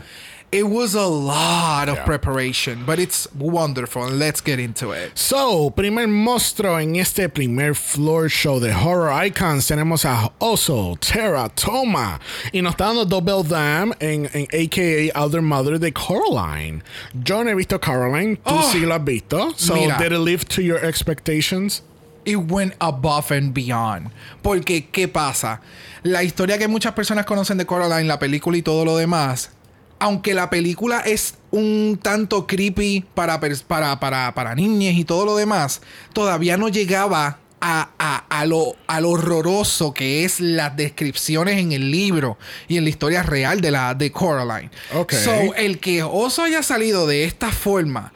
[0.51, 2.05] it was a lot of Yeah.
[2.05, 4.07] preparation, but it's wonderful.
[4.09, 5.11] Let's get into it.
[5.17, 11.49] So, primer monstruo en este primer floor show de Horror Icons tenemos a Oso, Terra,
[11.55, 12.19] Toma.
[12.53, 16.81] Y nos está dando Double Dam en, en AKA Other Mother de Coraline.
[17.13, 19.51] Yo no he visto Coraline, tú Oh, sí lo has visto.
[19.57, 19.97] So, mira.
[19.97, 21.81] did it live to your expectations?
[22.23, 24.09] It went above and beyond.
[24.41, 25.59] Porque, ¿qué pasa?
[26.03, 29.51] La historia que muchas personas conocen de Coraline, la película y todo lo demás,
[29.99, 35.35] aunque la película es un tanto creepy para, para, para, para niñas y todo lo
[35.37, 35.81] demás,
[36.13, 41.71] todavía no llegaba a, a- a lo, a lo horroroso que es las descripciones en
[41.71, 44.69] el libro y en la historia real de, la, de Coraline.
[44.93, 45.13] Ok.
[45.13, 48.11] So, el que Oso haya salido de esta forma,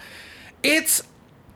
[0.61, 1.03] it's,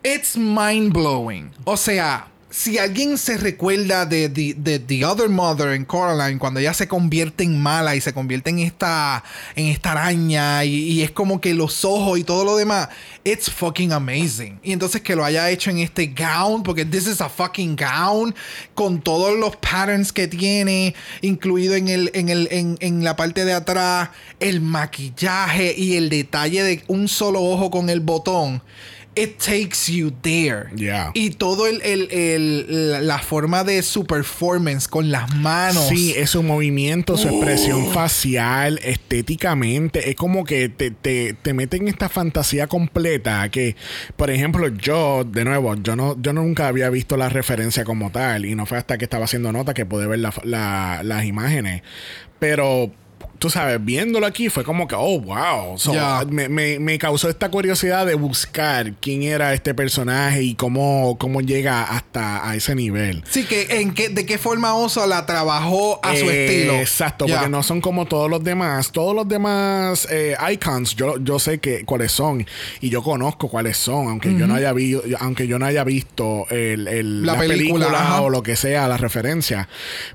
[0.03, 1.51] it's mind blowing.
[1.65, 6.87] O sea, si alguien se recuerda de, The Other Mother en Coraline, cuando ella se
[6.87, 9.23] convierte en mala y se convierte en esta,
[9.55, 12.89] en esta araña y, es como que los ojos y todo lo demás,
[13.23, 14.59] it's fucking amazing.
[14.61, 18.35] Y entonces que lo haya hecho en este gown, porque this is a fucking gown,
[18.75, 23.53] con todos los patterns que tiene, incluido en, el, en, el, en la parte de
[23.53, 28.61] atrás, el maquillaje y el detalle de un solo ojo con el botón.
[29.15, 30.69] It takes you there.
[30.75, 31.11] Yeah.
[31.13, 35.87] Y todo el, el- el- la, forma de su performance con las manos.
[35.87, 40.09] Sí, es su movimiento, su expresión facial, estéticamente.
[40.09, 43.47] Es como que te, te, te mete en esta fantasía completa.
[43.49, 43.75] Que,
[44.15, 48.45] por ejemplo, yo, de nuevo, yo no, yo nunca había visto la referencia como tal.
[48.45, 51.83] Y no fue hasta que estaba haciendo nota que pude ver la- la- las imágenes.
[52.39, 52.91] Pero.
[53.43, 55.77] Tú sabes, viéndolo aquí fue como que, oh, wow.
[55.77, 55.91] So,
[56.29, 61.41] me, me- me causó esta curiosidad de buscar quién era este personaje y cómo, cómo
[61.41, 63.21] llega hasta a ese nivel.
[63.29, 66.73] Sí, que, en qué, de qué forma Oso la trabajó a su Eh, estilo.
[66.75, 68.93] Exacto, porque no son como todos los demás.
[68.93, 72.45] Todos los demás eh, icons, yo, yo sé que cuáles son
[72.79, 76.45] y yo conozco cuáles son, aunque yo no haya visto, aunque yo no haya visto
[76.49, 79.67] el, el- La la, película, película, o lo que sea, la referencia.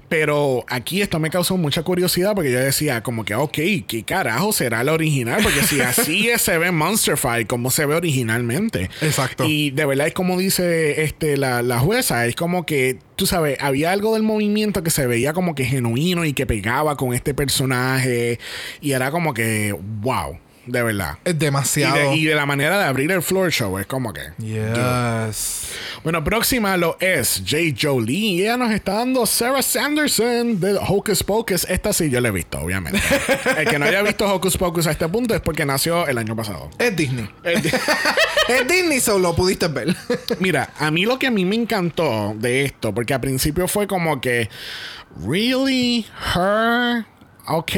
[0.08, 4.52] Pero aquí esto me causó mucha curiosidad porque yo decía como que, ok, ¿qué carajo
[4.52, 5.40] será el original?
[5.42, 8.90] Porque si así es, se ve Monsterfied como se ve originalmente.
[9.00, 9.44] Exacto.
[9.44, 13.58] Y de verdad es como dice este, la, la jueza, es como que, tú sabes,
[13.60, 17.34] había algo del movimiento que se veía como que genuino y que pegaba con este
[17.34, 18.38] personaje.
[18.80, 20.38] Y era como que, wow,
[20.70, 21.18] de verdad.
[21.24, 21.96] Es Y demasiado.
[21.96, 24.20] de, y de la manera de abrir el floor show, es como que.
[24.38, 25.68] Yes.
[26.02, 27.56] Bueno, próxima lo es J.
[27.80, 28.16] Jolie.
[28.36, 31.64] Y ella nos está dando Sarah Sanderson de Hocus Pocus.
[31.68, 33.00] Esta sí yo la he visto, obviamente.
[33.58, 36.36] el que no haya visto Hocus Pocus a este punto es porque nació el año
[36.36, 36.70] pasado.
[36.78, 37.28] Es Disney.
[37.42, 37.56] El-
[38.48, 39.94] es Disney, solo pudiste ver.
[40.40, 43.86] Mira, a mí lo que a mí me encantó de esto, porque al principio fue
[43.86, 44.48] como que,
[45.26, 46.06] ¿really?
[46.34, 47.04] ¿Her?
[47.50, 47.72] Ok,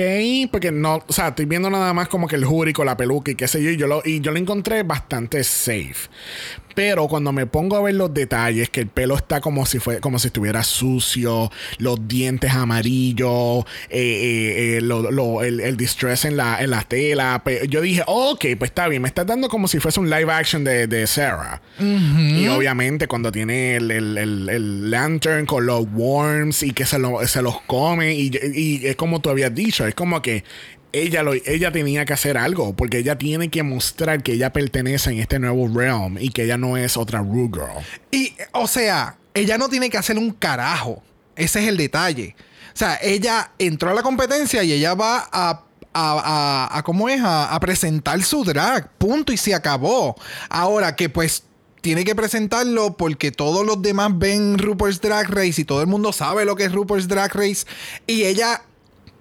[0.51, 3.31] porque no, o sea, estoy viendo nada más como que el jury con la peluca
[3.31, 6.09] y qué sé yo, y yo lo, y yo lo encontré bastante safe.
[6.75, 10.01] Pero cuando me pongo a ver los detalles, que el pelo está como si fue,
[10.01, 16.25] como si estuviera sucio, los dientes amarillos, eh, eh, eh, lo- lo- el, el distress
[16.25, 19.49] en la, en la tela, yo dije, oh, ok, pues está bien, me estás dando
[19.49, 21.61] como si fuese un live action de, de Sarah.
[21.79, 26.99] Y obviamente cuando tiene el, el- el- el lantern con los worms y que se,
[26.99, 30.45] lo- se los come, y, y es como tú habías dicho, es como que
[30.93, 35.19] ella, ella tenía que hacer algo, porque ella tiene que mostrar que ella pertenece en
[35.19, 37.85] este nuevo realm y que ella no es otra Rue Girl.
[38.11, 41.03] Y, o sea, ella no tiene que hacer un carajo.
[41.37, 42.35] Ese es el detalle.
[42.75, 45.65] O sea, ella entró a la competencia y ella va a.
[45.93, 47.21] A, a- ¿Cómo es?
[47.21, 48.89] A, a presentar su drag.
[48.99, 49.33] Punto.
[49.33, 50.15] Y se acabó.
[50.49, 51.45] Ahora que pues.
[51.81, 56.13] Tiene que presentarlo porque todos los demás ven Rupert's Drag Race y todo el mundo
[56.13, 57.67] sabe lo que es Rupert's Drag Race.
[58.07, 58.61] Y ella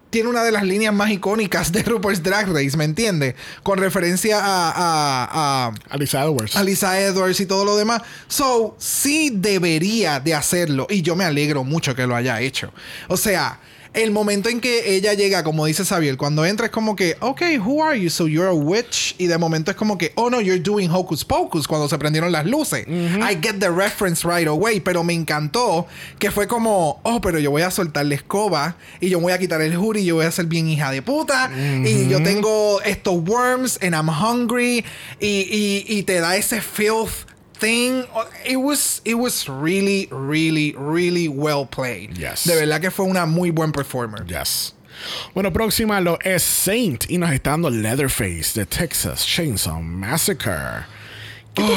[0.10, 3.36] tiene una de las líneas más icónicas de Rupert's Drag Race, ¿me entiendes?
[3.64, 6.56] Con referencia a- a- a, Alisa Edwards.
[6.56, 8.02] a Lisa Edwards y todo lo demás.
[8.28, 10.88] So, sí debería de hacerlo.
[10.90, 12.72] Y yo me alegro mucho que lo haya hecho.
[13.08, 13.60] O sea,
[13.94, 17.42] el momento en que ella llega, como dice Xavier, cuando entra es como que, ok,
[17.60, 18.10] who are you?
[18.10, 19.16] So you're a witch.
[19.18, 22.32] Y de momento es como que, oh no, you're doing hocus pocus cuando se prendieron
[22.32, 22.86] las luces.
[22.88, 25.88] I get the reference right away, pero me encantó
[26.20, 29.40] que fue como, oh, pero yo voy a soltar la escoba y yo voy a
[29.40, 31.50] quitar el hoodie y yo voy a ser bien hija de puta.
[31.84, 34.86] Y yo tengo estos worms and I'm hungry.
[35.20, 37.29] Y, y, y te da ese filth
[37.60, 38.06] thing.
[38.46, 42.18] It was, it was really, really, really well played.
[42.18, 42.46] Yes.
[42.46, 44.26] De verdad que fue una muy buen performer.
[44.26, 44.74] Yes.
[45.34, 50.86] Bueno, próxima lo es Saint y nos está dando Leatherface de Texas Chainsaw Massacre.
[51.54, 51.74] ¿Qué, tú,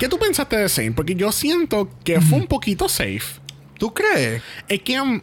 [0.00, 0.94] ¿qué tú pensaste de Saint?
[0.94, 3.40] Porque yo siento que fue un poquito safe.
[3.78, 4.42] ¿Tú crees?
[4.68, 5.20] Es que um,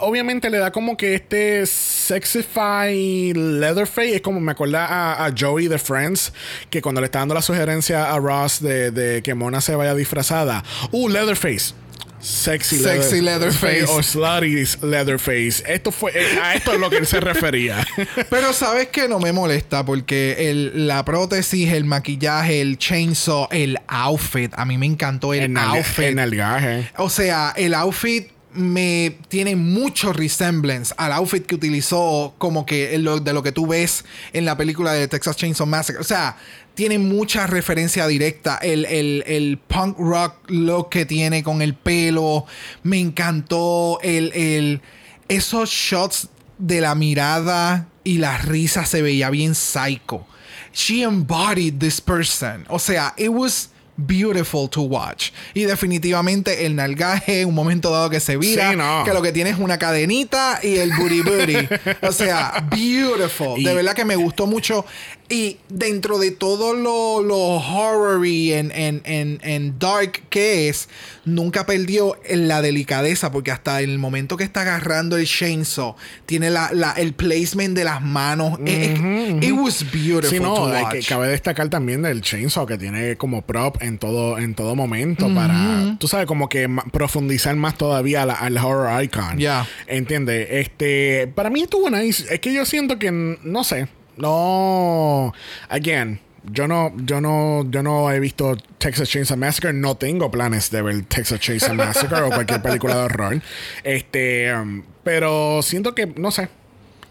[0.00, 4.16] obviamente le da como que este sexify Leatherface.
[4.16, 6.32] Es como me acuerda a, a Joey de Friends,
[6.68, 9.94] que cuando le está dando la sugerencia a Ross de, de que Mona se vaya
[9.94, 10.64] disfrazada.
[10.90, 11.74] Uh, Leatherface.
[12.20, 13.86] Sexy, Sexy Leatherface.
[13.88, 15.62] O slutty Leatherface.
[15.66, 17.86] Esto fue, eh, a esto es lo que él se refería.
[18.28, 23.78] Pero sabes que no me molesta porque el, la prótesis, el maquillaje, el chainsaw, el
[23.88, 24.52] outfit.
[24.54, 26.18] A mí me encantó el, el, outfit.
[26.18, 26.90] el gaje.
[26.98, 33.20] O sea, el outfit me tiene mucho resemblance al outfit que utilizó como que lo-
[33.20, 36.00] de lo que tú ves en la película de Texas Chainsaw Massacre.
[36.00, 36.36] O sea,
[36.74, 38.56] tiene mucha referencia directa.
[38.60, 42.46] El, el- el punk rock look que tiene con el pelo.
[42.82, 44.80] Me encantó el, el-
[45.28, 50.26] esos shots de la mirada y la risa se veía bien psycho.
[50.72, 52.64] She embodied this person.
[52.68, 53.69] O sea, it was
[54.06, 55.30] beautiful to watch.
[55.54, 59.04] Y definitivamente el nalgaje, un momento dado que se vira, Sí, no.
[59.04, 61.56] que lo que tiene es una cadenita y el booty booty.
[62.06, 63.58] o sea, beautiful.
[63.58, 64.84] Y- de verdad que me gustó mucho.
[65.32, 70.88] Y dentro de todo lo, lo horror y en, en, en, en dark que es,
[71.24, 75.94] nunca perdió la delicadeza, porque hasta el momento que está agarrando el chainsaw,
[76.26, 78.58] tiene la, la- el placement de las manos.
[78.66, 80.92] Eh, eh, It was beautiful Sí, no, hay watch.
[80.94, 85.32] que, cabe destacar también del chainsaw que tiene como prop en todo, en todo momento
[85.32, 89.38] para, tú sabes, como que profundizar más todavía la- al horror icon.
[89.38, 89.64] Ya.
[89.86, 90.48] ¿Entiendes?
[90.50, 92.24] Este, para mí estuvo nice.
[92.34, 93.86] Es que yo siento que, no sé,
[94.20, 95.32] no,
[95.68, 96.20] again.
[96.52, 99.72] Yo no, yo no, yo no he visto Texas Chainsaw Massacre.
[99.74, 103.42] No tengo planes de ver Texas Chainsaw Massacre o cualquier película de horror.
[103.84, 106.48] Este, um, pero siento que, no sé.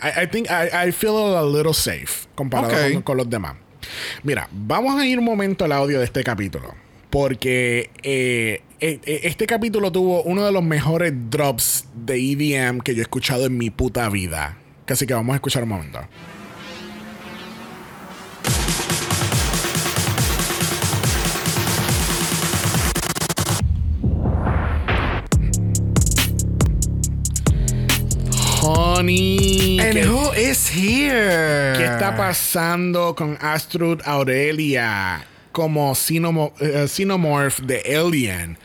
[0.01, 3.55] I, I think I, I feel a little safe comparado con, con los demás.
[4.23, 6.73] Mira, vamos a ir un momento al audio de este capítulo.
[7.09, 12.93] Porque eh, eh, eh, este capítulo tuvo uno de los mejores drops de EDM que
[12.93, 14.57] yo he escuchado en mi puta vida.
[14.87, 15.99] Así que vamos a escuchar un momento.
[28.99, 29.79] Honey.
[29.79, 31.73] And ¿qué- who is here?
[31.77, 38.57] ¿Qué está pasando con Astrud Aurelia como Xenomo- eh, Xenomorph de Alien?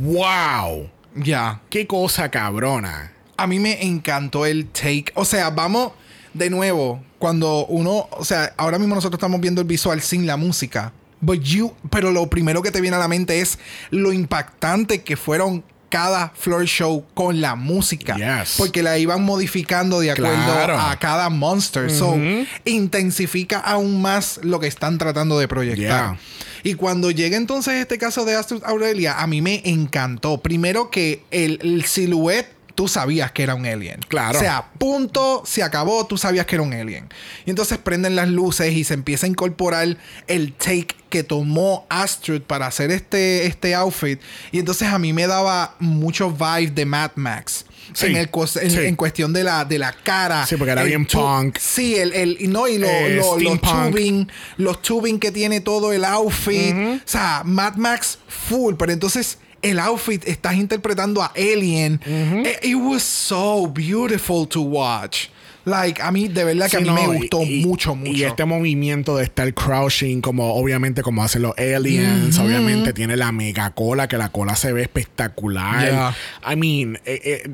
[0.00, 0.90] ¡Wow!
[1.14, 1.62] Ya.
[1.70, 3.12] ¡Qué cosa cabrona!
[3.38, 5.06] A mí me encantó el take.
[5.14, 5.92] O sea, vamos
[6.34, 7.02] de nuevo.
[7.18, 8.06] Cuando uno.
[8.12, 10.92] O sea, ahora mismo nosotros estamos viendo el visual sin la música.
[11.22, 13.58] But you, pero lo primero que te viene a la mente es
[13.90, 18.16] lo impactante que fueron cada floor show con la música.
[18.16, 18.54] Yes.
[18.58, 20.78] Porque la iban modificando de acuerdo Claro.
[20.78, 21.90] a cada monster.
[21.90, 22.16] So,
[22.64, 25.76] intensifica aún más lo que están tratando de proyectar.
[26.14, 26.18] Yeah.
[26.64, 30.38] Y cuando llega entonces este caso de Astrid Aurelia, a mí me encantó.
[30.38, 32.48] Primero que el, el silhouette,
[32.78, 33.98] tú sabías que era un alien.
[34.06, 34.38] Claro.
[34.38, 37.08] O sea, punto, se acabó, tú sabías que era un alien.
[37.44, 39.96] Y entonces prenden las luces y se empieza a incorporar
[40.28, 44.20] el take que tomó Astrid para hacer este, este outfit.
[44.52, 47.64] Y entonces a mí me daba muchos vibes de Mad Max.
[47.94, 48.30] Sí, en, el
[48.62, 48.78] en, sí.
[48.78, 50.46] en cuestión de la, de la cara.
[50.46, 51.58] Sí, porque era bien punk.
[51.58, 55.92] Sí, el, el, no, y lo- Eh, lo- los tubing, los tubing que tiene todo
[55.92, 56.76] el outfit.
[56.76, 58.74] O sea, Mad Max full.
[58.78, 62.00] Pero entonces el outfit estás interpretando a Alien.
[62.04, 65.28] Eh, It, was so beautiful to watch.
[65.64, 68.10] Like, a mí, de verdad que a mí no, me gustó y- mucho, mucho.
[68.10, 73.32] Y este movimiento de estar crouching, como obviamente como hacen los aliens, obviamente tiene la
[73.32, 75.84] mega cola, que la cola se ve espectacular.
[75.84, 76.16] Yeah.
[76.50, 77.50] I mean, eh, eh,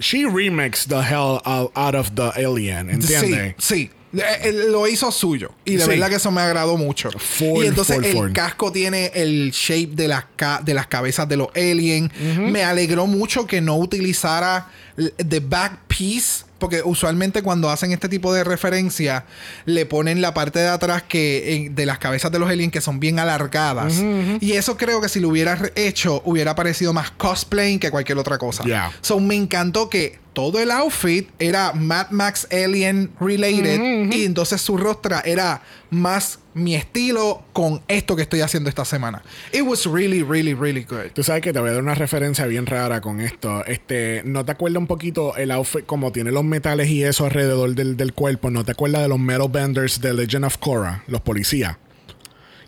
[0.00, 3.54] she remixed the hell out, out of the alien, ¿entiendes?
[3.58, 3.90] Sí, sí.
[4.14, 5.52] Eh, Lo hizo suyo.
[5.64, 5.90] Y de Sí.
[5.90, 7.08] verdad que eso me agradó mucho.
[7.40, 11.48] Y entonces el casco tiene el shape de las, ca- de las cabezas de los
[11.54, 12.10] aliens.
[12.38, 14.68] Me alegró mucho que no utilizara
[15.28, 16.44] the back piece.
[16.58, 19.24] Porque usualmente cuando hacen este tipo de referencia,
[19.64, 23.00] le ponen la parte de atrás que de las cabezas de los aliens que son
[23.00, 23.94] bien alargadas.
[24.40, 28.38] Y eso creo que si lo hubiera hecho, hubiera parecido más cosplay que cualquier otra
[28.38, 28.62] cosa.
[28.62, 28.92] Yeah.
[29.00, 34.76] So me encantó que todo el outfit era Mad Max Alien related y entonces su
[34.76, 39.22] rostro era más mi estilo con esto que estoy haciendo esta semana.
[39.52, 41.12] It was really, really, really good.
[41.14, 43.64] Tú sabes que te voy a dar una referencia bien rara con esto.
[43.66, 47.74] Este, ¿no te acuerdas un poquito el outfit como tiene los metales y eso alrededor
[47.74, 48.50] del, del cuerpo?
[48.50, 51.76] ¿No te acuerdas de los metal benders de Legend of Korra, los policías?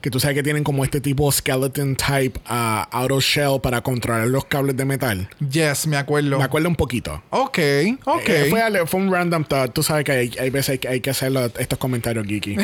[0.04, 4.26] Que tú sabes que tienen como este tipo skeleton type uh, auto shell para controlar
[4.26, 5.30] los cables de metal.
[5.50, 6.36] Yes, me acuerdo.
[6.36, 7.22] Me acuerdo un poquito.
[7.30, 7.58] Ok,
[8.04, 8.28] ok.
[8.28, 9.72] Eh, fue, fue, un random thought.
[9.72, 12.56] Tú sabes que hay, hay veces que hay que hacer estos comentarios geeky.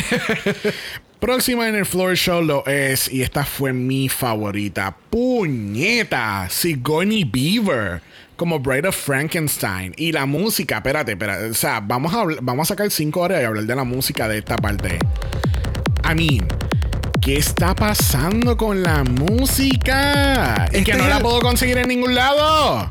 [1.19, 4.95] Próxima en el Floor Show lo es, y esta fue mi favorita.
[5.09, 6.47] ¡Puñeta!
[6.51, 8.03] Sigourney Beaver
[8.37, 9.95] como Bride of Frankenstein.
[9.97, 11.47] Y la música, espérate, espérate.
[11.47, 14.37] O sea, vamos a, vamos a sacar cinco horas y hablar de la música de
[14.37, 14.99] esta parte.
[16.05, 16.47] I mean,
[17.21, 20.65] ¿Qué está pasando con la música?
[20.73, 22.89] Es que este no la puedo conseguir en ningún lado.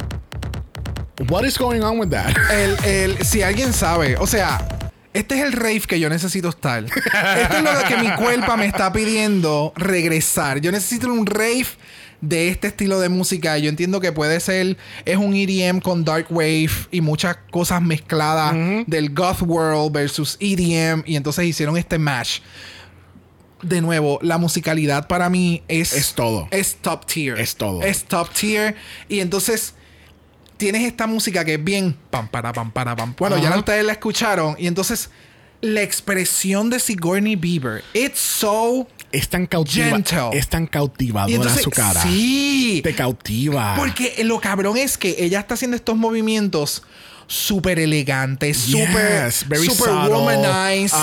[1.30, 2.36] What is going on with that?
[2.52, 4.68] El, el, si alguien sabe, o sea,
[5.14, 6.84] este es el rave que yo necesito estar.
[6.84, 10.62] Esto es lo que mi cuerpo me está pidiendo regresar.
[10.62, 11.66] Yo necesito un rave
[12.22, 13.58] de este estilo de música.
[13.58, 18.54] Yo entiendo que puede ser, es un EDM con dark wave y muchas cosas mezcladas
[18.86, 22.42] del goth world versus EDM y entonces hicieron este match
[23.62, 25.94] de nuevo, la musicalidad para mí es.
[25.94, 26.48] Es todo.
[26.52, 27.40] Es top tier.
[27.40, 27.82] Es todo.
[27.82, 28.76] Es top tier.
[29.08, 29.74] Y entonces
[30.58, 31.96] tienes esta música que es bien.
[32.10, 33.16] Pam, para, pam, para, pam.
[33.18, 34.56] Bueno, ya ustedes la escucharon.
[34.60, 35.10] Y entonces
[35.62, 37.84] la expresión de Sigourney Beaver.
[37.94, 38.88] It's so.
[39.12, 40.00] Es tan cautiva,
[40.34, 42.04] Es tan cautivadora su cara.
[42.04, 42.82] Sí.
[42.84, 43.76] Te cautiva.
[43.76, 46.84] Porque lo cabrón es que ella está haciendo estos movimientos
[47.26, 50.98] súper elegantes, súper super womanized.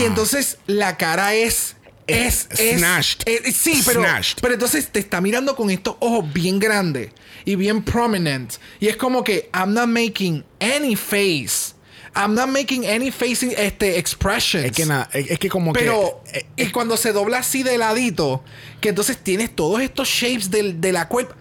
[0.00, 1.76] Y entonces la cara es
[2.06, 3.22] es, es snatched.
[3.26, 4.02] Eh, sí, pero,
[4.40, 7.10] pero entonces te está mirando con estos ojos bien grandes
[7.44, 8.54] y bien prominent.
[8.80, 11.74] Y es como que I'm not making any face.
[12.14, 14.64] I'm not making any facing este expressions.
[14.64, 16.30] Es que nada, es, que como pero, que.
[16.32, 18.42] Pero eh, y cuando se dobla así de ladito,
[18.80, 21.34] que entonces tienes todos estos shapes de la cuerpo.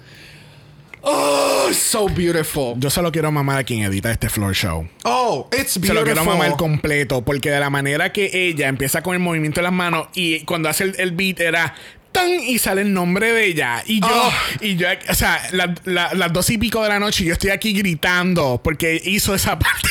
[1.07, 2.73] Oh, so beautiful.
[2.79, 4.87] Yo solo quiero mamar a quien edita este floor show.
[5.03, 5.87] Oh, it's beautiful.
[5.87, 9.59] Se lo quiero mamar completo, porque de la manera que ella empieza con el movimiento
[9.59, 11.75] de las manos y cuando hace el, beat era
[12.11, 13.83] tan y sale el nombre de ella.
[13.85, 14.31] Y yo, oh.
[14.61, 18.59] y yo, o sea, las dos y pico de la noche, yo estoy aquí gritando
[18.63, 19.89] porque hizo esa parte.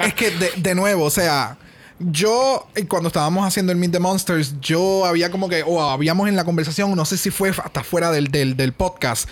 [0.00, 1.58] es que de, nuevo, o sea.
[1.98, 6.36] Yo, cuando estábamos haciendo el Meet the Monsters, yo había como que, o habíamos en
[6.36, 9.26] la conversación, no sé si fue hasta fuera del, del, del podcast,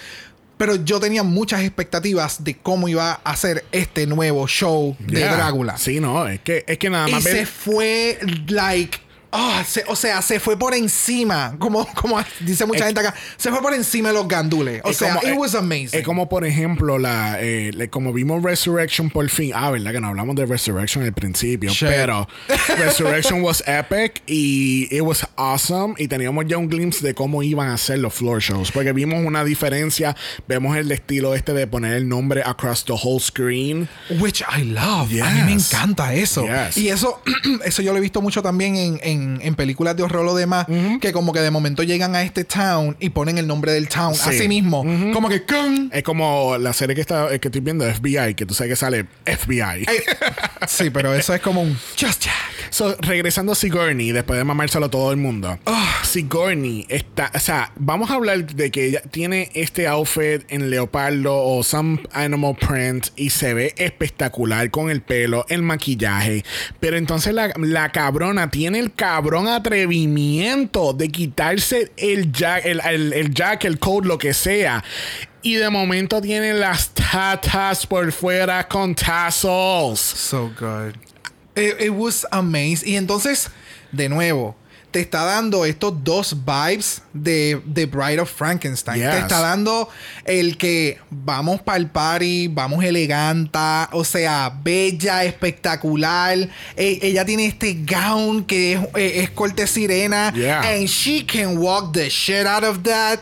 [0.56, 5.76] pero yo tenía muchas expectativas de cómo iba a ser este nuevo show de Drácula.
[5.78, 7.24] Sí, no, es que, es que nada más.
[7.24, 8.98] Y se fue, like,
[9.36, 13.60] Ah, o sea, se fue por encima, como, como dice mucha gente acá, se fue
[13.60, 14.80] por encima de los gandules.
[14.84, 15.98] O sea, it was amazing.
[15.98, 19.52] Es como, por ejemplo, la, eh, como vimos Resurrection por fin.
[19.54, 19.92] Ah, ¿verdad?
[19.92, 21.72] Que no hablamos de Resurrection al principio.
[21.80, 22.28] Pero
[22.78, 25.94] Resurrection was epic y it was awesome.
[25.98, 28.70] Y teníamos ya un glimpse de cómo iban a ser los floor shows.
[28.72, 30.16] Porque vimos una diferencia.
[30.48, 33.88] Vemos el estilo este de poner el nombre across the whole screen.
[34.20, 35.10] Which I love.
[35.22, 36.46] A mí me encanta eso.
[36.76, 37.22] Y eso,
[37.64, 39.23] eso yo lo he visto mucho también en en,
[39.56, 40.66] películas de horror o demás,
[41.00, 44.12] que como que de momento llegan a este town y ponen el nombre del town
[44.12, 44.84] así mismo.
[45.12, 45.44] Como que
[45.92, 49.06] Es como la serie que, está, que estoy viendo, FBI, que tú sabes que sale
[49.24, 49.86] FBI.
[50.68, 52.53] sí, pero eso es como un Just Jack.
[52.70, 55.58] So, regresando a Sigourney, después de mamárselo a todo el mundo.
[55.66, 56.00] Ah.
[56.04, 57.30] Sigourney está.
[57.34, 62.00] O sea, vamos a hablar de que ella tiene este outfit en leopardo o some
[62.12, 66.44] animal print y se ve espectacular con el pelo, el maquillaje.
[66.80, 73.34] Pero entonces la, la cabrona tiene el cabrón atrevimiento de quitarse el jack, el, el,
[73.34, 74.84] jack, el coat, lo que sea.
[75.42, 80.00] Y de momento tiene las tatas por fuera con tassels.
[80.00, 80.94] So good.
[81.56, 82.88] It, was amazing.
[82.88, 83.48] Y entonces,
[83.92, 84.56] de nuevo,
[84.90, 89.00] te está dando estos dos vibes de The Bride of Frankenstein.
[89.00, 89.88] Te está dando
[90.24, 96.38] el que vamos para el party, vamos eleganta, o sea, bella, espectacular.
[96.76, 100.28] E, ella tiene este gown que es, eh, corte sirena.
[100.28, 103.18] And she can walk the shit out of that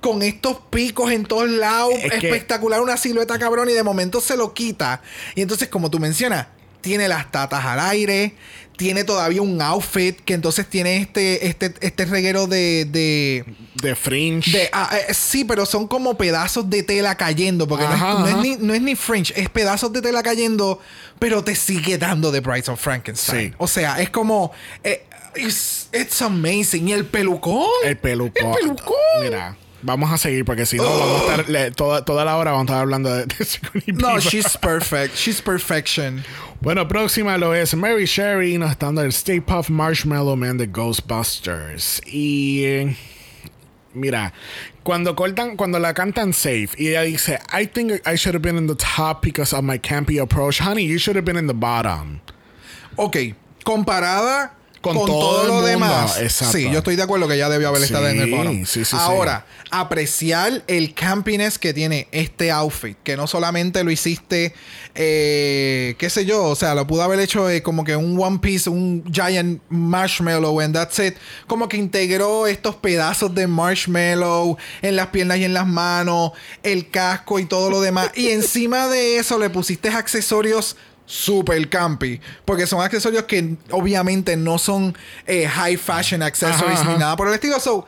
[0.00, 1.94] con estos picos en todos lados.
[2.02, 3.70] espectacular, una silueta cabrón.
[3.70, 5.00] Y de momento se lo quita.
[5.34, 6.48] Y entonces, como tú mencionas,
[6.84, 8.34] tiene las tatas al aire,
[8.76, 13.44] tiene todavía un outfit que entonces tiene este, este, este reguero de, de.
[13.74, 14.68] De fringe.
[14.70, 17.66] Ah, eh, sí, pero son como pedazos de tela cayendo.
[17.66, 18.26] Porque no,
[18.74, 20.78] es, ni, fringe, es pedazos de tela cayendo,
[21.18, 23.54] pero te sigue dando The Brides of Frankenstein.
[23.56, 24.52] O sea, es como.
[24.82, 26.88] Eh, it's, amazing.
[26.88, 27.66] Y el pelucón.
[27.82, 28.52] El pelucón.
[28.52, 28.96] El pelucón.
[29.22, 29.56] Mira.
[29.84, 32.62] Vamos a seguir porque si no, vamos a estar le- toda, toda la hora vamos
[32.62, 33.26] a estar hablando de,
[33.92, 35.14] No, she's perfect.
[35.14, 36.24] She's perfection.
[36.62, 40.66] Bueno, próxima lo es Mary Sherry, nos está dando el Stay Puft Marshmallow Man de
[40.66, 42.00] Ghostbusters.
[42.06, 42.96] Y eh,
[43.92, 44.32] mira,
[44.82, 48.56] cuando cortan, cuando la cantan safe y ella dice, I think I should have been
[48.56, 50.58] in the top because of my campy approach.
[50.60, 52.20] Honey, you should have been in the bottom.
[52.96, 53.34] Ok,
[53.64, 54.54] comparada
[54.84, 56.20] Con con, todo lo mundo, demás.
[56.20, 56.58] exacto.
[56.58, 58.94] Sí, yo estoy de acuerdo que ya debió haber estado en el sí, sí.
[58.98, 64.54] Ahora, apreciar el campiness que tiene este outfit, que no solamente lo hiciste,
[64.94, 68.40] eh, qué sé yo, o sea, lo pudo haber hecho eh, como que un One
[68.40, 71.14] Piece, un giant marshmallow, and that's it.
[71.46, 76.32] Como que integró estos pedazos de marshmallow en las piernas y en las manos,
[76.62, 78.10] el casco y todo lo demás.
[78.14, 80.76] y encima de eso le pusiste accesorios
[81.06, 82.20] super campy.
[82.44, 84.96] Porque son accesorios que obviamente no son
[85.26, 87.60] eh, high fashion accessories Ajá, ni nada por el estilo.
[87.60, 87.86] So,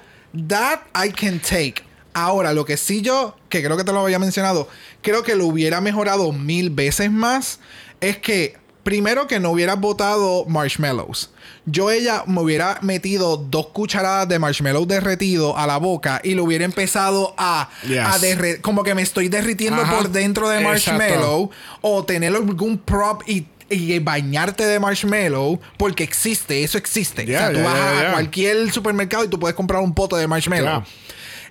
[0.48, 1.82] that I can take.
[2.14, 4.68] Ahora, lo que sí yo, que creo que te lo había mencionado,
[5.02, 7.60] creo que lo hubiera mejorado mil veces más,
[8.00, 8.56] es que
[8.86, 11.28] primero que no hubieras botado marshmallows.
[11.64, 16.44] Yo ella me hubiera metido dos cucharadas de marshmallow derretido a la boca y lo
[16.44, 17.98] hubiera empezado a, Yes.
[17.98, 19.96] a derretir, como que me estoy derritiendo Ajá.
[19.96, 20.70] por dentro de Exacto.
[21.00, 27.26] marshmallow o tener algún prop y, y bañarte de marshmallow porque existe, eso existe.
[27.26, 29.94] Yeah, o sea, tú yeah, vas yeah, a cualquier supermercado y tú puedes comprar un
[29.94, 30.84] pote de marshmallow.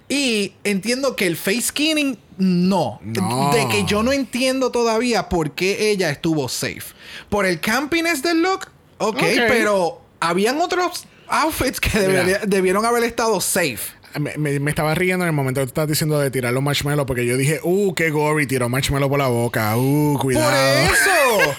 [0.08, 3.00] Y entiendo que el face skinning, no.
[3.04, 3.52] No.
[3.54, 6.84] De que yo no entiendo todavía por qué ella estuvo safe.
[7.30, 8.68] Por el campiness del look,
[9.00, 9.24] ok, Ok.
[9.48, 13.80] pero habían otros outfits que debería- debieron haber estado safe.
[14.20, 16.64] Me, me- me estaba riendo en el momento que tú estás diciendo de tirar los
[16.64, 20.86] marshmallows porque yo dije, uh, qué gory, tiró marshmallow por la boca, uh, Por cuidado.
[20.86, 21.56] eso.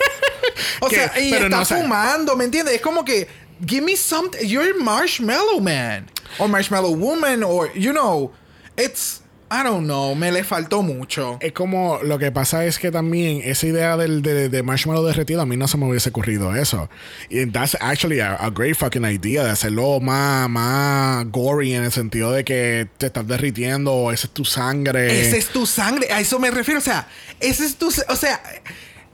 [0.80, 2.76] o sea, y pero está no, fumando, ¿me entiendes?
[2.76, 3.26] Es como que,
[3.66, 4.46] give me something.
[4.46, 6.06] You're marshmallow man.
[6.38, 8.32] O marshmallow woman, or, you know,
[8.76, 11.38] it's, I don't know, me le faltó mucho.
[11.40, 15.40] Es como lo que pasa es que también esa idea del, de, de marshmallow derretido
[15.40, 16.90] a mí no se me hubiese ocurrido eso.
[17.30, 21.92] Y that's actually a, a great fucking idea de hacerlo más, más gory en el
[21.92, 25.20] sentido de que te estás derritiendo esa es tu sangre.
[25.20, 26.80] Ese es tu sangre, a eso me refiero.
[26.80, 27.06] O sea,
[27.38, 27.86] ese es tu.
[28.08, 28.40] O sea,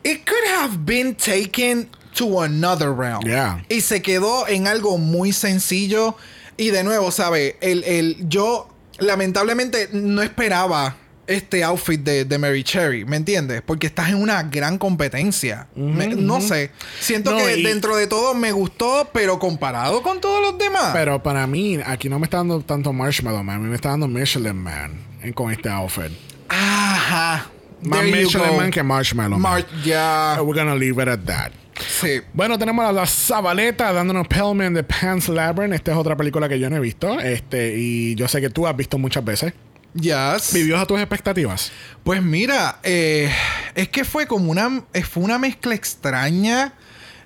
[0.03, 3.23] it could have been taken to another realm.
[3.25, 3.65] Yeah.
[3.69, 6.17] Y se quedó en algo muy sencillo.
[6.57, 7.57] Y de nuevo, ¿sabe?
[7.61, 10.97] El, el, yo lamentablemente no esperaba
[11.27, 13.63] este outfit de, de Mary Cherry, ¿me entiendes?
[13.63, 15.69] Porque estás en una gran competencia.
[15.75, 16.71] Me- no sé.
[17.01, 20.91] Siento No, que y- dentro de todo me gustó, pero comparado con todos los demás.
[20.93, 23.57] Pero para mí, aquí no me está dando tanto marshmallow, man.
[23.57, 26.11] A mí me está dando Michelin Man en- con este outfit.
[26.49, 27.47] Ajá.
[27.83, 28.57] Más Michelin.
[28.57, 29.39] Man que marshmallow.
[29.39, 29.53] man.
[29.63, 30.39] Mar- ya.
[30.43, 31.53] We're gonna leave it at that.
[31.89, 32.21] Sí.
[32.33, 35.75] Bueno, tenemos a la Zabaleta dándonos Pellman de Pan's Labyrinth.
[35.75, 37.19] Esta es otra película que yo no he visto.
[37.21, 39.53] Este, y yo sé que tú has visto muchas veces.
[39.95, 40.53] Yes.
[40.55, 41.71] ¿Vivió a tus expectativas?
[42.03, 43.31] Pues mira, eh,
[43.75, 46.73] es que fue como una, eh, fue una mezcla extraña.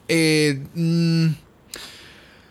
[0.09, 1.27] Eh, mm,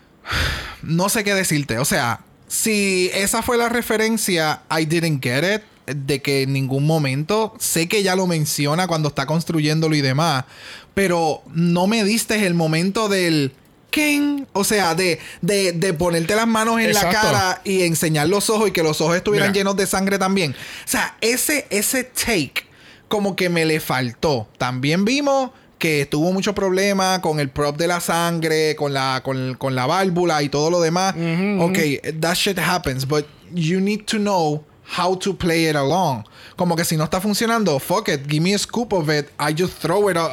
[0.83, 1.77] no sé qué decirte.
[1.79, 5.61] O sea, si esa fue la referencia, I didn't get it.
[5.87, 10.45] De que en ningún momento, sé que ya lo menciona cuando está construyéndolo y demás,
[10.93, 13.53] pero no me diste el momento del
[13.91, 14.47] ¿quién?
[14.51, 18.69] O sea, de, de, de ponerte las manos en la cara y enseñar los ojos
[18.69, 19.59] y que los ojos estuvieran Mira.
[19.59, 20.51] llenos de sangre también.
[20.51, 22.65] O sea, ese, ese take
[23.07, 24.47] como que me le faltó.
[24.57, 29.55] También vimos que tuvo mucho problema con el prop de la sangre, con la, con,
[29.55, 31.13] con la válvula y todo lo demás.
[31.59, 31.77] Ok,
[32.19, 34.63] that shit happens, but you need to know
[34.97, 36.25] how to play it along.
[36.55, 39.53] Como que si no está funcionando, fuck it, give me a scoop of it, I
[39.57, 40.17] just throw it.
[40.17, 40.31] out.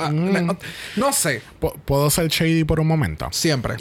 [0.97, 1.43] No sé,
[1.85, 3.29] ¿Puedo ser shady por un momento?
[3.33, 3.77] siempre.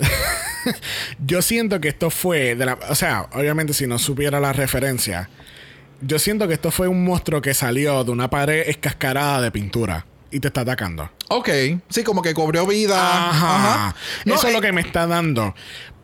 [1.26, 5.30] Yo siento que esto fue de la, o sea, obviamente si no supiera la referencia,
[6.02, 10.06] yo siento que esto fue un monstruo que salió de una pared escascarada de pintura
[10.32, 11.10] y te está atacando.
[11.30, 11.50] ok,
[11.90, 12.96] sí, como que cobró vida.
[13.30, 13.56] Ajá.
[13.56, 13.96] Ajá.
[14.26, 15.54] No, Eso es eh, lo que me está dando.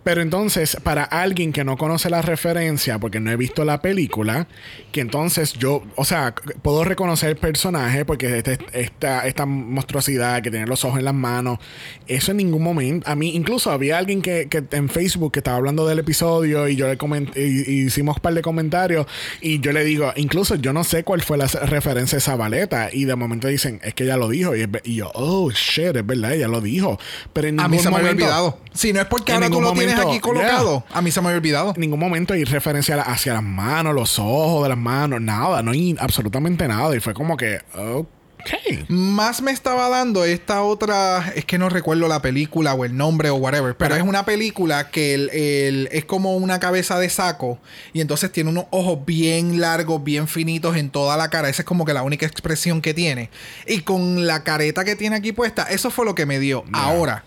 [0.07, 4.47] Pero entonces, para alguien que no conoce la referencia, porque no he visto la película,
[4.93, 10.49] que entonces yo, o sea, puedo reconocer el personaje, porque este- esta, esta monstruosidad que
[10.49, 11.59] tiene los ojos en las manos,
[12.07, 15.57] eso en ningún momento, a mí, incluso había alguien que, que en Facebook que estaba
[15.57, 19.07] hablando del episodio y yo le coment- y, y hicimos un par de comentarios
[19.41, 22.87] y yo le digo, incluso yo no sé cuál fue la referencia a esa baleta
[22.93, 25.97] y de momento dicen, es que ella lo dijo y, es y yo, oh, shit,
[25.97, 26.97] es verdad, ella lo dijo.
[27.33, 28.59] Pero en A ningún mí se me había momento- olvidado.
[28.73, 31.37] Si no es porque ahora tú lo tienes aquí colocado, a mí se me había
[31.37, 31.73] olvidado.
[31.75, 35.71] En ningún momento hay referencia hacia las manos, los ojos de las manos, nada, no
[35.71, 36.95] hay absolutamente nada.
[36.95, 38.07] Y fue como que, ok.
[38.39, 38.87] Ok.
[38.87, 43.29] Más me estaba dando esta otra, es que no recuerdo la película o el nombre
[43.29, 47.59] o whatever, pero es una película que el, el- es como una cabeza de saco
[47.91, 51.49] y entonces tiene unos ojos bien largos, bien finitos en toda la cara.
[51.49, 53.31] Esa es como que la única expresión que tiene.
[53.65, 56.63] Y con la careta que tiene aquí puesta, eso fue lo que me dio.
[56.71, 57.25] Ahora,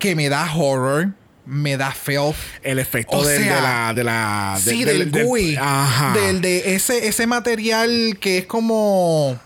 [0.00, 1.10] que me da horror,
[1.50, 2.36] me da filth.
[2.62, 3.94] El efecto O del- sea, de la.
[3.94, 5.56] De la de- Sí, del- del, GUI.
[5.56, 6.12] Ajá.
[6.18, 9.38] Del de ese, ese material que es como.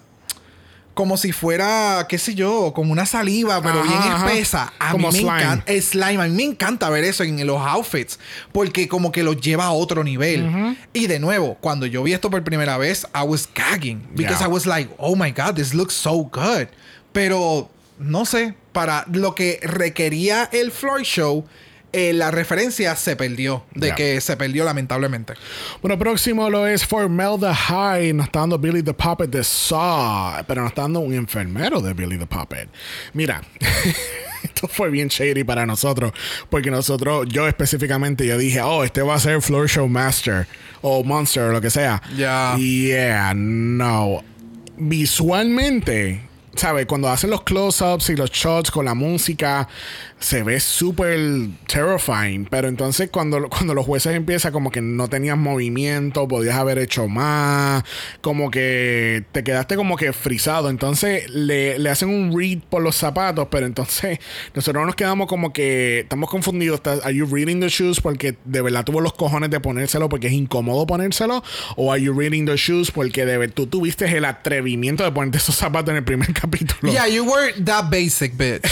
[0.93, 4.31] Como si fuera, qué sé yo, como una saliva, pero Ajá, bien ajá.
[4.31, 4.73] espesa.
[4.79, 5.73] A Como mí me encanta.
[5.81, 6.23] slime.
[6.23, 8.21] A mí me encanta ver eso en los outfits.
[8.53, 10.77] Porque como que los lleva a otro nivel.
[10.93, 14.07] Y de nuevo, cuando yo vi esto por primera vez, I was gagging.
[14.15, 14.47] Because Yeah.
[14.49, 16.69] I was like, oh my God, this looks so good.
[17.13, 21.45] Pero, no sé, para lo que requería el floor show,
[21.95, 23.65] eh, la referencia se perdió.
[23.75, 23.95] De Yeah.
[23.97, 25.35] que se perdió lamentablemente.
[25.81, 28.13] Bueno, próximo lo es Formelda High.
[28.13, 30.45] Nos está dando Billy the Puppet de Saw.
[30.47, 32.69] Pero nos está dando un enfermero de Billy the Puppet.
[33.13, 33.41] Mira.
[34.43, 36.13] Esto fue bien shady para nosotros.
[36.51, 40.47] Porque nosotros, yo específicamente, yo dije, oh, este va a ser Floor Show Master.
[40.83, 42.03] O Monster, o lo que sea.
[42.15, 42.55] Ya.
[42.59, 44.23] Yeah, no.
[44.77, 46.21] Visualmente,
[46.57, 46.87] ¿sabes?
[46.87, 49.69] Cuando hacen los close-ups y los shots con la música,
[50.19, 51.19] se ve súper
[51.67, 52.47] terrifying.
[52.47, 57.09] Pero entonces cuando, cuando los jueces empiezan como que no tenías movimiento, podías haber hecho
[57.09, 57.83] más,
[58.21, 60.71] como que te quedaste como que frisado.
[60.71, 64.19] Entonces le, le hacen un read por los zapatos, pero entonces
[64.55, 66.77] nosotros nos quedamos como que estamos confundidos.
[66.77, 68.01] ¿Estás- ¿Are you reading the shoes?
[68.01, 71.43] Porque de verdad tuvo los cojones de ponérselo porque es incómodo ponérselo.
[71.77, 72.91] ¿O are you reading the shoes?
[72.91, 76.93] Porque de tú tuviste el atrevimiento de ponerte esos zapatos en el primer capítulo.
[76.93, 78.65] Yeah, you were that basic bitch.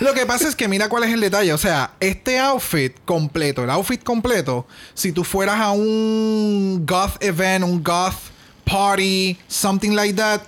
[0.00, 1.52] Lo que pasa es que mira cuál es el detalle.
[1.52, 7.64] O sea, este outfit completo, el outfit completo, si tú fueras a un goth event,
[7.64, 8.16] un goth
[8.64, 10.42] party, something like that,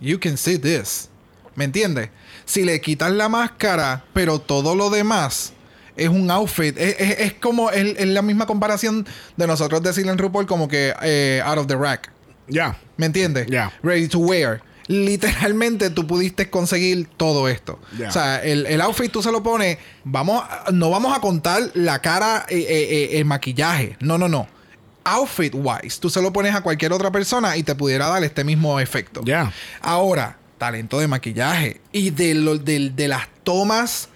[0.00, 1.08] you can see this.
[1.56, 2.08] ¿Me entiendes?
[2.44, 5.52] Si le quitas la máscara, pero todo lo demás
[5.96, 6.76] es un outfit.
[6.78, 10.68] Es, es- es como, es, es la misma comparación de nosotros decirle en RuPaul como
[10.68, 12.10] que eh, out of the rack.
[12.48, 12.78] Ya.
[12.96, 13.46] ¿Me entiendes?
[13.48, 13.72] Ya.
[13.82, 14.62] Ready to wear.
[14.92, 17.80] Literalmente tú pudiste conseguir todo esto.
[18.06, 19.78] O sea, el, el outfit tú se lo pones.
[20.04, 23.96] Vamos, no vamos a contar la cara, eh, eh, eh, el maquillaje.
[24.00, 24.46] No, no, no.
[25.04, 28.44] Outfit wise, tú se lo pones a cualquier otra persona y te pudiera dar este
[28.44, 29.22] mismo efecto.
[29.24, 29.50] Ya.
[29.80, 34.10] Ahora, talento de maquillaje y de, lo, de, de las tomas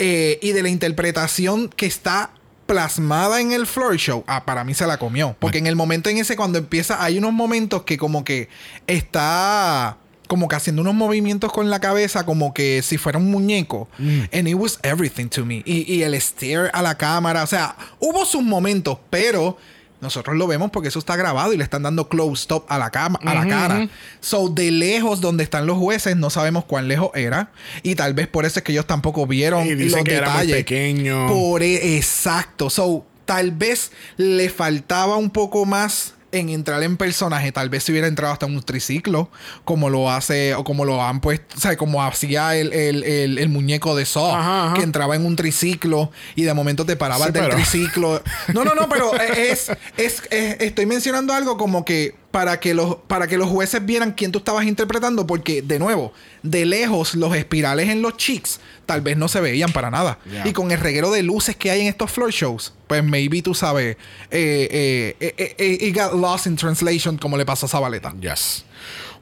[0.00, 2.30] eh, y de la interpretación que está
[2.66, 5.34] plasmada en el floor show, ah, para mí se la comió.
[5.38, 8.50] Porque en el momento en ese, cuando empieza, hay unos momentos que como que
[8.86, 9.96] está
[10.28, 13.88] como que haciendo unos movimientos con la cabeza, como que si fuera un muñeco.
[14.32, 15.62] And it was everything to me.
[15.66, 19.58] Y, y el stare a la cámara, o sea, hubo sus momentos, pero
[20.00, 22.90] nosotros lo vemos porque eso está grabado y le están dando close up a la,
[22.90, 23.88] cama, a la cara.
[24.20, 27.50] So, de lejos donde están los jueces, no sabemos cuán lejos era.
[27.82, 30.28] Y tal vez por eso es que ellos tampoco vieron Y dicen los que era
[30.28, 30.56] muy detalles.
[30.58, 31.26] pequeño.
[31.26, 32.70] Por e- exacto.
[32.70, 37.52] So, tal vez le faltaba un poco más en entrar en personaje.
[37.52, 39.30] Tal vez si hubiera entrado hasta en un triciclo,
[39.64, 43.38] como lo hace, o como lo han puesto, o sea, como hacía el, el- el-
[43.38, 44.74] el muñeco de Saw, Ajá, ajá.
[44.74, 48.22] que entraba en un triciclo y de momento te parabas Sí, del pero- triciclo.
[48.52, 52.96] No, no, no, pero es, es, es- estoy mencionando algo como que para que los
[53.06, 56.12] para que los jueces vieran quién tú estabas interpretando, porque de nuevo,
[56.42, 60.18] de lejos los espirales en los cheeks tal vez no se veían para nada.
[60.30, 60.48] Yeah.
[60.48, 63.54] Y con el reguero de luces que hay en estos floor shows, pues maybe tú
[63.54, 63.96] sabes,
[64.30, 68.14] eh, eh, eh, eh, it got lost in translation como le pasó a Zabaleta.
[68.20, 68.64] Yes.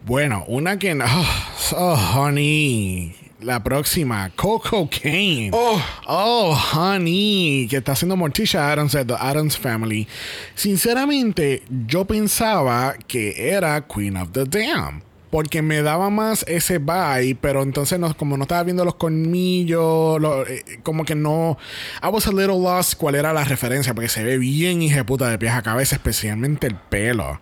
[0.04, 0.92] Bueno, una que.
[0.92, 3.25] Oh, oh, honey.
[3.40, 5.50] La próxima, Coco Kane.
[5.52, 5.80] Oh.
[6.06, 7.66] Oh, honey.
[7.68, 10.08] Que está haciendo Morticia Adams de The Adams Family.
[10.54, 15.02] Sinceramente, yo pensaba que era Queen of the Dam.
[15.30, 20.18] Porque me daba más ese vibe, pero entonces no, como no estaba viendo los colmillos,
[20.20, 21.58] lo- eh, como que no.
[22.02, 25.36] I was a little lost cuál era la referencia, porque se ve bien puta de
[25.36, 27.40] pies a cabeza, especialmente el pelo.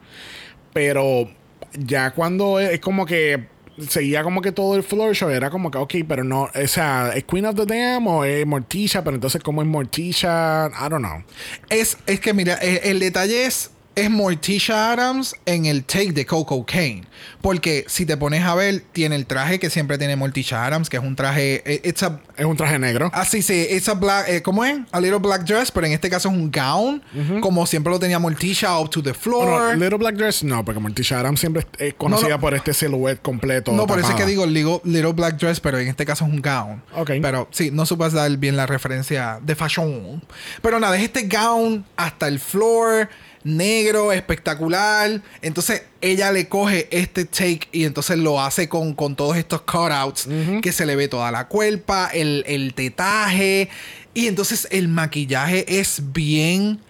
[0.72, 1.30] Pero
[1.78, 3.49] ya cuando es como que
[3.89, 7.12] seguía como que todo el floor show, era como que, ok, pero no, o sea,
[7.14, 9.03] ¿es Queen of the Dam o es Morticia?
[9.03, 10.70] Pero entonces, ¿cómo es Morticia?
[10.75, 11.22] I don't know.
[11.68, 16.26] Es, es que mira, el, el detalle es, es Morticia Adams en el take de
[16.26, 17.03] Coco Kane.
[17.40, 20.97] Porque si te pones a ver, tiene el traje que siempre tiene Morticia Adams, que
[20.97, 21.62] es un traje.
[21.64, 23.11] eh, It's a, Es un traje negro.
[23.14, 24.78] Así sí, it's a black, eh, ¿cómo es?
[24.92, 27.03] A little black dress, pero en este caso es un gown,
[27.40, 29.45] como siempre lo tenía Morticia up to the floor.
[29.64, 32.40] Bueno, Little Black Dress, no, porque Morticia Adams siempre es conocida No, no.
[32.40, 33.72] por este silhouette completo.
[33.72, 36.30] no, por eso es que digo little, little black dress, pero en este caso es
[36.32, 36.82] un gown.
[36.97, 37.11] Ok.
[37.22, 40.22] Pero sí, no supas dar bien la referencia de fashion.
[40.62, 43.09] Pero nada, es este gown hasta el floor,
[43.45, 45.22] negro, espectacular.
[45.42, 50.26] Entonces ella le coge este take y entonces lo hace con, con todos estos cutouts
[50.62, 53.68] que se le ve toda la cuerpa, el, el tetaje.
[54.14, 56.80] Y entonces el maquillaje es bien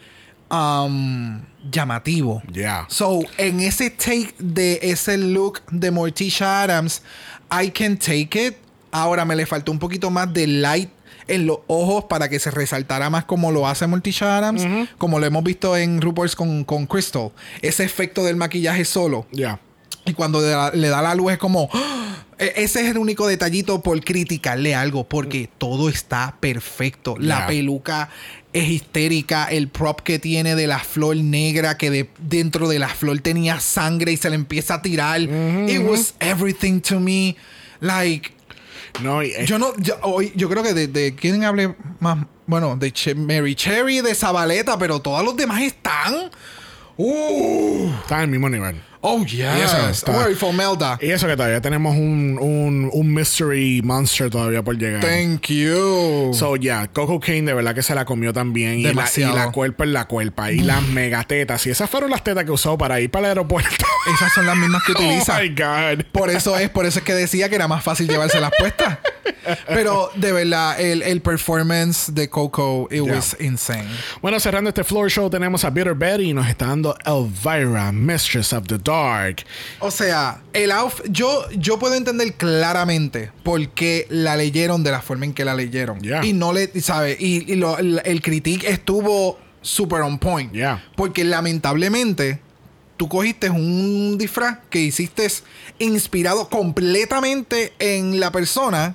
[0.51, 2.43] um, llamativo.
[2.53, 2.87] Yeah.
[2.89, 7.03] So, en ese take de ese look de Morticia Adams,
[7.51, 8.57] I can take it.
[8.91, 10.91] Ahora me le faltó un poquito más de light
[11.29, 14.67] en los ojos para que se resaltara más como lo hace Morticia Adams,
[14.99, 17.31] como lo hemos visto en RuPaul's con, con Crystal.
[17.63, 19.27] Ese efecto del maquillaje solo.
[19.33, 19.61] Ya.
[20.07, 21.69] Y cuando le da, le da la luz es como...
[21.73, 22.01] ¡ah!
[22.39, 27.15] E- Ese es el único detallito por criticarle algo, porque todo está perfecto.
[27.19, 27.47] La Yeah.
[27.47, 28.11] peluca
[28.53, 32.89] es histérica, el prop que tiene de la flor negra, que de- dentro de la
[32.89, 35.21] flor tenía sangre y se le empieza a tirar.
[35.23, 37.37] It was everything to me.
[37.81, 38.33] Like,
[39.03, 42.77] No, es- yo no, yo, hoy- yo creo que de, de quién hable más, bueno,
[42.77, 46.31] de Che- Mary Cherry, de Zabaleta, pero todos los demás están.
[46.97, 48.81] Uh, está al mismo nivel.
[49.07, 50.13] Oh Y eso está-
[50.99, 55.01] Oh, y eso que todavía tenemos un, un, un mystery monster todavía por llegar.
[55.03, 56.33] Thank you.
[56.35, 58.79] So, yeah, Coco Kane de verdad que se la comió también.
[58.81, 60.51] Y la, y la cuerpa en la cuerpa.
[60.53, 61.67] Y las megatetas.
[61.67, 63.87] Y esas fueron las tetas que usó para ir para el aeropuerto.
[64.15, 65.37] Esas son las mismas que utiliza.
[65.39, 66.05] Oh my God.
[66.13, 68.99] Por eso es, por eso es que decía que era más fácil llevarse las puestas.
[69.69, 73.15] Pero de verdad, el, el performance de Coco, it Yeah.
[73.17, 73.89] was insane.
[74.23, 78.53] Bueno, cerrando este floor show, tenemos a Bitter Betty y nos está dando Elvira, Mistress
[78.53, 79.45] of the Dark.
[79.81, 85.03] O sea, el outfit, yo, yo puedo entender claramente por qué la leyeron de la
[85.03, 86.01] forma en que la leyeron.
[86.01, 86.25] Yeah.
[86.25, 87.17] Y no le, ¿sabes?
[87.21, 90.53] Y, y lo- el, el critique estuvo super on point.
[90.53, 90.83] Yeah.
[90.97, 92.41] Porque lamentablemente,
[92.97, 95.27] tú cogiste un disfraz que hiciste
[95.79, 98.95] inspirado completamente en la persona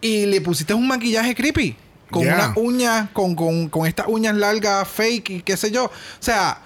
[0.00, 1.76] y le pusiste un maquillaje creepy.
[2.10, 2.34] Con Yeah.
[2.34, 5.84] una uña, con, con, con estas uñas largas, fake y qué sé yo.
[5.86, 6.62] O sea,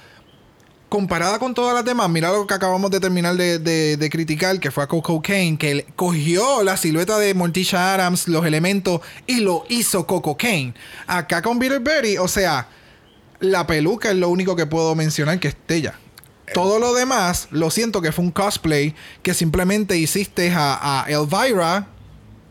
[0.88, 4.60] comparada con todas las demás, mira lo que acabamos de terminar de, de- de criticar,
[4.60, 9.40] que fue a Coco Kane, que cogió la silueta de Morticia Adams, los elementos, y
[9.40, 10.74] lo hizo Coco Kane.
[11.08, 12.68] Acá con Bitter Betty, o sea,
[13.40, 15.98] la peluca es lo único que puedo mencionar que es de ella.
[16.54, 21.86] Todo lo demás, lo siento que fue un cosplay que simplemente hiciste a, a Elvira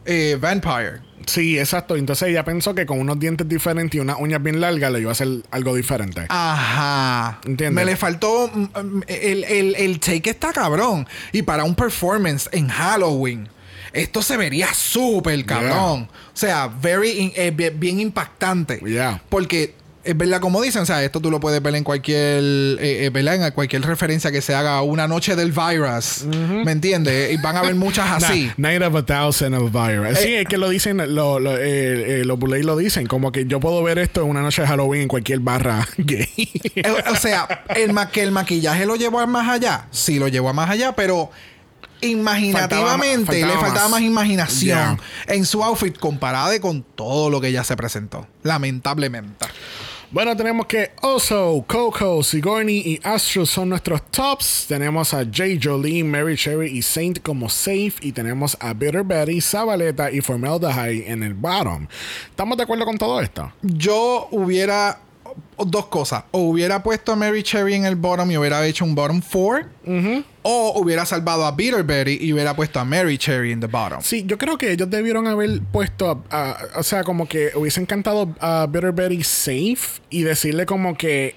[0.05, 1.01] eh, Vampire.
[1.27, 1.95] Sí, exacto.
[1.95, 5.09] Entonces ella pensó que con unos dientes diferentes y unas uñas bien largas le iba
[5.09, 6.25] a hacer algo diferente.
[6.29, 7.39] Ajá.
[7.45, 7.75] ¿Entiendes?
[7.75, 8.49] Me le faltó.
[8.53, 11.07] mm, mm, El, el, el take está cabrón.
[11.31, 13.47] Y para un performance en Halloween,
[13.93, 16.09] esto se vería súper cabrón.
[16.09, 18.79] O sea, very in- eh, bien, bien impactante.
[18.79, 19.21] Yeah.
[19.29, 19.75] Porque.
[20.03, 23.09] Es verdad, como dicen, o sea, esto tú lo puedes ver en cualquier, eh, eh,
[23.13, 23.35] ¿verdad?
[23.45, 26.23] En cualquier referencia que se haga a una noche del virus.
[26.25, 27.31] ¿Me entiendes?
[27.33, 28.51] Y van a haber muchas así.
[28.57, 30.15] Nah, Night of a Thousand Elvira.
[30.15, 33.45] sí, Eh, es que lo dicen, lo, lo, eh, los Bullet lo dicen, como que
[33.45, 36.49] yo puedo ver esto en una noche de Halloween en cualquier barra gay.
[37.11, 40.49] O sea, el ma- que el maquillaje lo llevó a más allá, sí lo llevó
[40.49, 41.29] a más allá, pero
[42.03, 43.91] imaginativamente Faltaba- le faltaba más.
[43.91, 44.97] más, imaginación
[45.27, 45.33] Ya.
[45.33, 48.27] en su outfit comparada con todo lo que ella se presentó.
[48.43, 49.45] Lamentablemente.
[50.11, 54.65] Bueno, tenemos que Oso, Coco, Sigourney y Astro son nuestros tops.
[54.67, 57.93] Tenemos a Jay Jolie, Mary Cherry y Saint como safe.
[58.01, 61.87] Y tenemos a Bitter Betty, Zabaleta y Formaldehyde en el bottom.
[62.29, 63.53] ¿Estamos de acuerdo con todo esto?
[63.61, 64.99] Yo hubiera
[65.65, 66.23] dos cosas.
[66.31, 69.67] O hubiera puesto a Mary Cherry en el bottom y hubiera hecho un bottom four.
[70.43, 73.99] O hubiera salvado a Bitter Betty y hubiera puesto a Mary Cherry en the bottom.
[74.01, 77.85] Sí, yo creo que ellos debieron haber puesto, a- a- o sea, como que hubiesen
[77.85, 81.35] cantado a Bitter Betty safe y decirle como que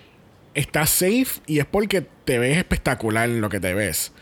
[0.55, 4.13] estás safe y es porque te ves espectacular en lo que te ves.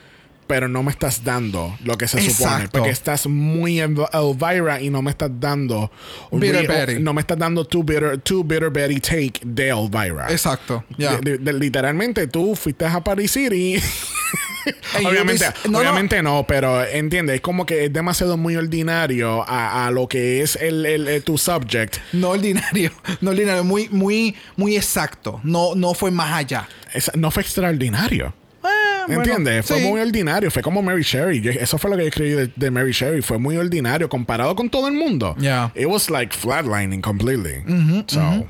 [0.52, 2.68] Pero no me estás dando lo que se supone.
[2.68, 5.90] Porque estás muy El- Elvira y no me estás dando.
[6.30, 6.98] Bitter Betty.
[7.00, 10.26] No me estás dando tu bitter, tu bitter Betty take de Elvira.
[10.28, 10.84] Exacto.
[10.98, 11.16] Ya.
[11.16, 13.80] De- de- de- literalmente tú fuiste a Paris City.
[15.04, 16.44] Obviamente, no, obviamente no.
[16.46, 20.84] pero entiende, es como que es demasiado muy ordinario a, a lo que es el,
[20.86, 21.96] el- el- tu subject.
[22.12, 22.92] No ordinario.
[23.22, 23.64] No ordinario.
[23.64, 25.40] Muy, muy, muy exacto.
[25.44, 26.68] No, no fue más allá.
[26.92, 28.34] Es- no fue extraordinario.
[29.08, 29.66] ¿Entiendes?
[29.66, 29.86] Fue sí.
[29.86, 30.50] muy ordinario.
[30.50, 31.40] Fue como Mary Sherry.
[31.40, 33.22] Yo- eso fue lo que yo escribí de, de Mary Sherry.
[33.22, 35.34] Fue muy ordinario comparado con todo el mundo.
[35.38, 35.72] Yeah.
[35.74, 37.62] It was like flatlining completely.
[38.06, 38.46] So,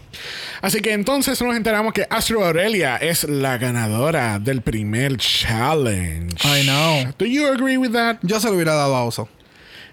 [0.60, 6.36] Así que entonces nos enteramos que Astro Aurelia es la ganadora del primer challenge.
[6.44, 7.12] I know.
[7.18, 8.18] Do you agree with that?
[8.22, 9.28] Yo se lo hubiera dado a Oso.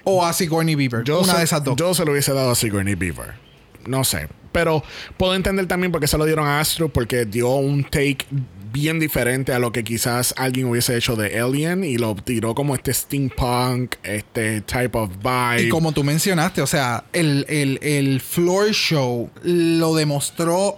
[0.03, 1.03] O a Sigourney Beaver.
[1.03, 1.75] Yo una se, de esas dos.
[1.75, 3.33] Yo se lo hubiese dado a Sigourney Beaver.
[3.85, 4.27] No sé.
[4.51, 4.83] Pero
[5.17, 8.25] puedo entender también por qué se lo dieron a Astro, porque dio un take
[8.71, 12.75] bien diferente a lo que quizás alguien hubiese hecho de Alien y lo tiró como
[12.75, 15.63] este steampunk, este type of vibe.
[15.63, 20.77] y como tú mencionaste, o sea, el, el, el floor show lo demostró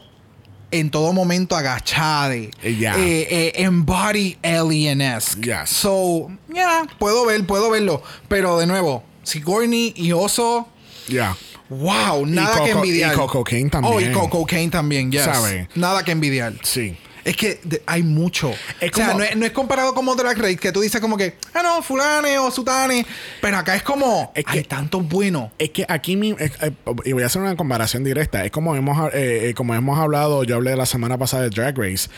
[0.72, 2.50] en todo momento agachade.
[2.64, 2.96] Eh, ya.
[2.98, 5.42] Eh, eh, embody alien-esque.
[5.42, 5.70] Yes.
[5.70, 8.02] So, yeah, puedo ver, puedo verlo.
[8.30, 10.70] Pero de nuevo, Sigourney y Oso,
[11.10, 11.36] Ya.
[11.70, 13.14] wow, nada Coco- que envidiar.
[13.14, 13.94] y Coco Kane también.
[13.94, 15.24] Oh, y Coco Kane también, yes.
[15.24, 15.68] Sabe.
[15.76, 16.54] Nada que envidiar.
[16.64, 16.96] Sí.
[17.24, 18.52] Es que de- hay mucho.
[18.80, 21.18] Es o sea, no es, no es comparado como Drag Race, que tú dices como
[21.18, 23.06] que, ah, no, fulane o sutane.
[23.42, 25.52] Pero acá es como, Es que- hay tantos buenos.
[25.58, 26.72] Es que aquí eh,
[27.06, 28.44] y voy a hacer una comparación directa.
[28.46, 31.78] Es como hemos eh, eh, como hemos hablado, yo hablé la semana pasada de Drag
[31.78, 32.10] Race.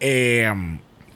[0.00, 0.50] Eh,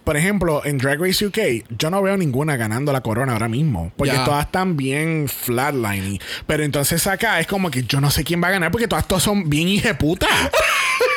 [0.05, 1.39] por ejemplo, en Drag Race UK,
[1.79, 3.93] yo no veo ninguna ganando la corona ahora mismo.
[3.97, 6.19] Porque todas están bien flatlining.
[6.47, 9.07] Pero entonces acá es como que yo no sé quién va a ganar porque todas,
[9.07, 10.29] todas son bien hijeputas.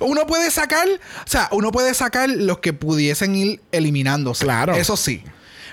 [0.00, 4.44] Uno puede sacar, o sea, uno puede sacar los que pudiesen ir eliminándose.
[4.44, 4.74] Claro.
[4.74, 5.22] Eso sí,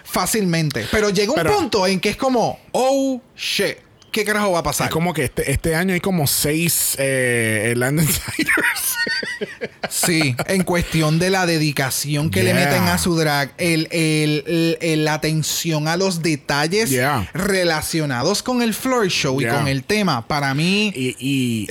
[0.03, 0.87] fácilmente.
[0.91, 3.77] Pero llega un Pero- punto en que es como, oh, shit,
[4.11, 4.87] ¿qué carajo va a pasar?
[4.87, 8.95] es como que este, este año hay como seis eh, Landinsiders.
[9.89, 15.15] Sí, en cuestión de la dedicación que le meten a su drag, el, el- la
[15.15, 17.29] atención a los detalles Yeah.
[17.33, 21.67] relacionados con el floor show y con el tema, para mí, Y, y,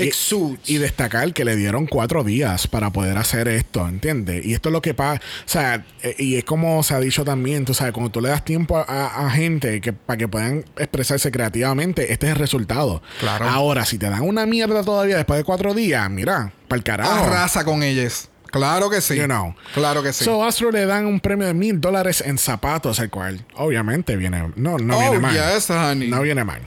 [0.66, 4.44] y, destacar que le dieron cuatro días para poder hacer esto, ¿entiendes?
[4.44, 7.24] Y esto es lo que pasa, o sea, eh, y es como se ha dicho
[7.24, 11.30] también, tú sabes, cuando tú le das tiempo a gente que para que puedan expresarse
[11.30, 13.02] creativamente, este es el resultado.
[13.20, 13.48] Claro.
[13.48, 17.24] Ahora, si te dan una mierda todavía después de cuatro días, mira, para el carajo.
[17.24, 18.28] arrasa con ellas.
[18.50, 19.14] Claro que sí.
[19.16, 19.54] You know.
[19.74, 20.24] Claro que sí.
[20.24, 24.52] So, Astro le dan un premio de mil dólares en zapatos, el cual obviamente viene,
[24.56, 25.34] no, no Oh, viene mal.
[25.54, 26.08] yes, honey.
[26.08, 26.60] No viene mal.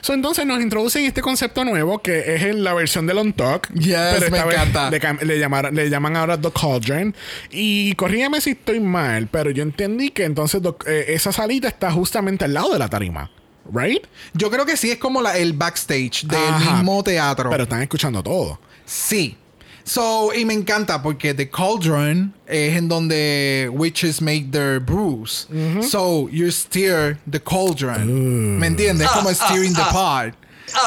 [0.00, 3.72] So, entonces nos introducen este concepto nuevo que es en la versión del On Talk.
[3.74, 4.90] Yes, pero me esta vez encanta.
[5.24, 7.14] Le, llamaron- le llaman ahora The Cauldron.
[7.50, 12.44] Y corrígeme si estoy mal, pero yo entendí que entonces eh, esa salita está justamente
[12.44, 13.30] al lado de la tarima.
[13.72, 14.04] ¿Right?
[14.34, 16.74] Yo creo que sí es como la- el backstage del Ajá.
[16.76, 17.50] mismo teatro.
[17.50, 18.58] Pero están escuchando todo.
[18.84, 19.36] Sí.
[19.86, 25.46] So, y me encanta porque The Cauldron es en donde witches make their brews.
[25.82, 28.58] So, you steer the cauldron.
[28.58, 29.08] ¿Me entiendes?
[29.10, 30.32] Como steering the pot.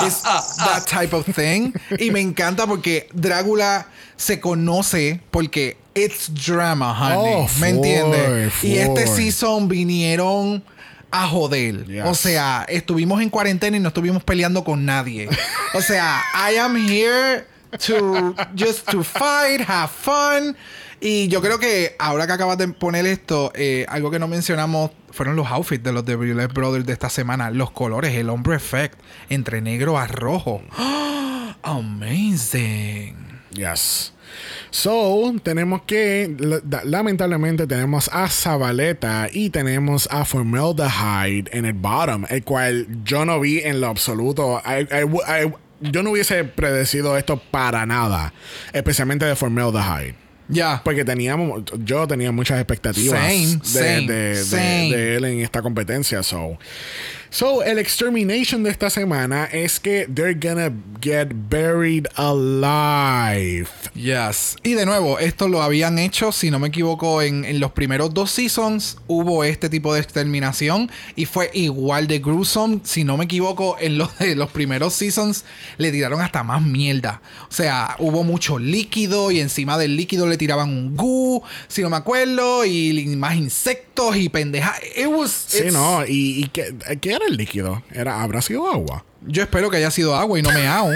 [0.03, 1.73] It's that type of thing.
[1.99, 7.33] Y me encanta porque Drácula se conoce porque it's drama, honey.
[7.35, 8.63] Oh, ¿Me entiendes?
[8.63, 10.63] Y este season vinieron
[11.11, 11.85] a joder.
[11.85, 12.05] Yes.
[12.05, 15.29] O sea, estuvimos en cuarentena y no estuvimos peleando con nadie.
[15.73, 17.45] O sea, I am here
[17.85, 20.55] to just to fight, have fun.
[20.99, 24.91] Y yo creo que ahora que acabas de poner esto, eh, algo que no mencionamos
[25.11, 27.51] fueron los outfits de los de Violet Brothers de esta semana.
[27.51, 28.99] Los colores, el hombre effect,
[29.29, 30.63] entre negro a rojo.
[31.61, 33.15] Amazing.
[33.51, 34.13] Yes.
[34.69, 36.35] So, tenemos que,
[36.83, 43.39] lamentablemente, tenemos a Zabaleta y tenemos a Formaldehyde en el bottom, el cual yo no
[43.39, 44.61] vi en lo absoluto.
[44.65, 48.33] I- I I- yo no hubiese predecido esto para nada,
[48.73, 50.15] especialmente de Formaldehyde.
[50.49, 50.81] Ya.
[50.83, 54.89] Porque teníamos, yo tenía muchas expectativas Same, de, same, de- de- same.
[54.95, 56.23] de él en esta competencia.
[56.23, 56.57] So.
[57.29, 60.71] So, el extermination de esta semana es que they're gonna
[61.01, 63.67] get buried alive.
[63.93, 64.55] Yes.
[64.63, 68.13] Y de nuevo, esto lo habían hecho, si no me equivoco, en, en los primeros
[68.13, 72.79] dos seasons hubo este tipo de exterminación y fue igual de gruesome.
[72.83, 75.45] Si no me equivoco, en los, de los primeros seasons
[75.77, 77.21] le tiraron hasta más mierda.
[77.49, 81.89] O sea, hubo mucho líquido y encima del líquido le tiraban un goo, si no
[81.89, 84.75] me acuerdo, y más insectos y pendeja.
[84.95, 85.31] It was.
[85.47, 87.83] Sí, no, y, y ¿qué, qué era el líquido?
[87.91, 89.03] Era, ¿Habrá sido agua?
[89.21, 90.89] Yo espero que haya sido agua y no meao.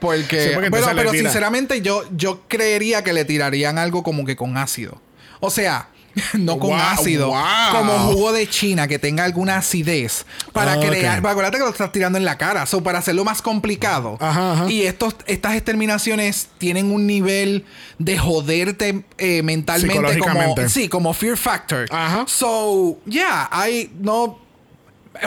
[0.00, 4.24] Porque, Sí, porque pero, le pero sinceramente yo, yo creería que le tirarían algo como
[4.26, 5.00] que con ácido.
[5.40, 5.88] O sea,
[6.34, 7.72] no con Wow, ácido, wow.
[7.72, 11.22] como jugo de China que tenga alguna acidez para Ah, crear.
[11.22, 14.18] Para acuérdate que lo estás tirando en la cara, so, para hacerlo más complicado.
[14.20, 14.70] Ajá, ajá.
[14.70, 17.64] Y estos, estas exterminaciones tienen un nivel
[17.98, 21.86] de joderte eh, mentalmente como sí, como fear factor.
[21.90, 22.24] Ajá.
[22.28, 24.43] So, yeah, I no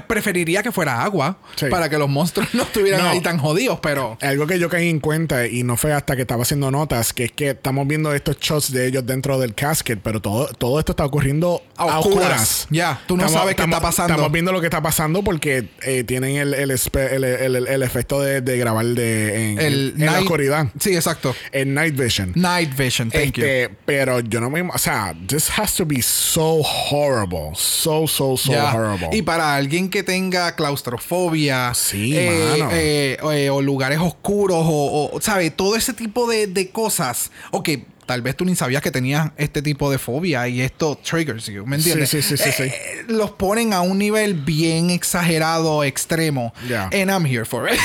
[0.08, 1.68] preferiría que fuera agua Sí.
[1.70, 3.10] para que los monstruos no estuvieran No.
[3.10, 6.22] ahí tan jodidos, pero Algo que yo caí en cuenta y no fue hasta que
[6.24, 10.00] estaba haciendo notas, que es que estamos viendo estos shots de ellos dentro del casket,
[10.04, 12.06] pero todo, todo esto está ocurriendo A oscuras.
[12.06, 12.68] oscuras.
[12.70, 14.14] Ya, tú no sabes qué está pasando.
[14.14, 18.42] Estamos viendo lo que está pasando porque eh, tienen el, el, el- el- efecto de,
[18.42, 20.68] de grabar de, en, la oscuridad.
[20.80, 21.36] Sí, exacto.
[21.52, 22.32] En night vision.
[22.36, 23.44] Night vision, thank you.
[23.46, 26.62] Este, pero yo no me o sea, this has to be so
[26.92, 29.10] horrible, so so so horrible.
[29.12, 35.22] Y para alguien que tenga claustrofobia Sí, eh, eh, eh, o lugares oscuros o, o,
[35.22, 35.52] ¿sabe?
[35.52, 37.32] Todo ese tipo de, de cosas.
[37.52, 37.70] Ok,
[38.08, 41.66] tal vez tú ni sabías que tenías este tipo de fobia y esto triggers you,
[41.68, 42.10] ¿me entiendes?
[42.10, 42.64] Sí, sí, sí, sí, sí.
[42.64, 46.54] Eh, Los ponen a un nivel bien exagerado, extremo.
[46.68, 46.86] Ya.
[46.86, 47.78] And I'm here for it.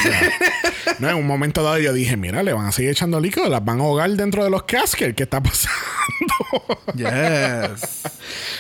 [1.00, 3.64] no, en un momento dado yo dije, mira, le van a seguir echando líquido, las
[3.64, 5.14] van a ahogar dentro de los caskets.
[5.14, 5.76] ¿Qué está pasando?
[6.94, 8.02] Yes.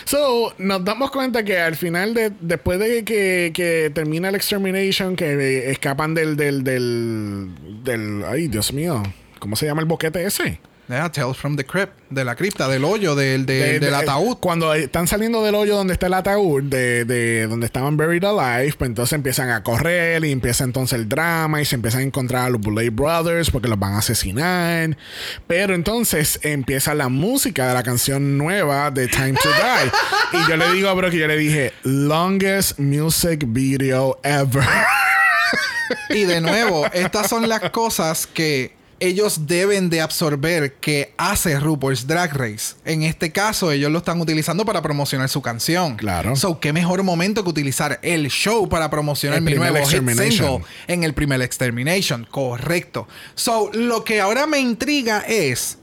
[0.04, 5.14] So, nos damos cuenta que al final, de, después de que, que termina el extermination,
[5.16, 7.50] que eh, escapan del, del, del,
[7.84, 8.24] del.
[8.26, 9.02] Ay, Dios mío.
[9.38, 10.60] ¿Cómo se llama el boquete ese?
[10.92, 11.94] Yeah, Tales from the Crypt.
[12.10, 14.36] De la cripta, del hoyo, del, del, De- del de- ataúd.
[14.40, 18.74] Cuando están saliendo del hoyo donde está el ataúd, de, de donde estaban buried alive,
[18.76, 22.44] pues entonces empiezan a correr y empieza entonces el drama y se empiezan a encontrar
[22.44, 24.98] a los Bullet Brothers porque los van a asesinar.
[25.46, 30.38] Pero entonces empieza la música de la canción nueva de Time to Die.
[30.44, 34.62] y yo le digo a Bro que yo le dije, longest music video ever.
[36.10, 42.06] Y de nuevo, estas son las cosas que ellos deben de absorber que hace RuPaul's
[42.06, 42.76] Drag Race.
[42.84, 45.96] En este caso, ellos lo están utilizando para promocionar su canción.
[45.96, 46.36] Claro.
[46.36, 50.08] So, qué mejor momento que utilizar el show para promocionar El mi primer nuevo hit
[50.08, 52.28] single en el primer Extermination.
[52.30, 53.08] Correcto.
[53.34, 55.78] So, lo que ahora me intriga es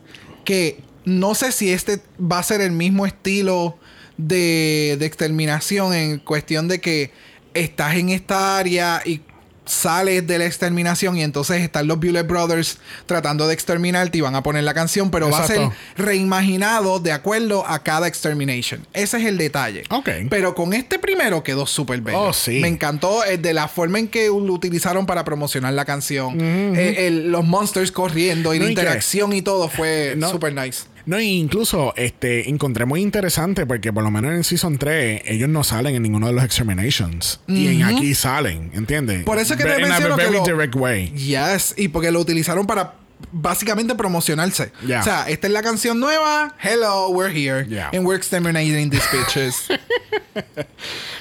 [0.45, 3.77] que no sé si este va a ser el mismo estilo
[4.15, 7.11] de, de exterminación en cuestión de que
[7.53, 9.21] estás en esta área y
[9.69, 14.35] sales de la exterminación y entonces están los Bullet Brothers tratando de exterminarte y van
[14.35, 18.85] a poner la canción, pero va a ser reimaginado de acuerdo a cada extermination.
[18.93, 19.83] Ese es el detalle.
[19.89, 20.09] Ok.
[20.29, 22.19] Pero con este primero quedó súper bello.
[22.19, 22.59] Oh, sí.
[22.59, 26.37] Me encantó eh, de la forma en que lo utilizaron para promocionar la canción.
[26.41, 30.29] Eh, el- los monsters corriendo y No, la y interacción y todo fue No.
[30.29, 30.83] súper nice.
[31.09, 35.49] No, y incluso este, encontré muy interesante porque por lo menos en Season 3 ellos
[35.49, 37.39] no salen en ninguno de los Exterminations.
[37.47, 39.23] Y en aquí salen, ¿entiendes?
[39.23, 41.09] Por eso es que te en a menciono que lo- direct way.
[41.13, 42.93] Yes, y porque lo utilizaron para
[43.31, 44.71] básicamente promocionarse.
[44.85, 45.01] Yeah.
[45.01, 46.55] O sea, esta es la canción nueva.
[46.61, 47.65] Hello, we're here.
[47.67, 47.89] Yeah.
[47.93, 49.69] And we're exterminating these bitches.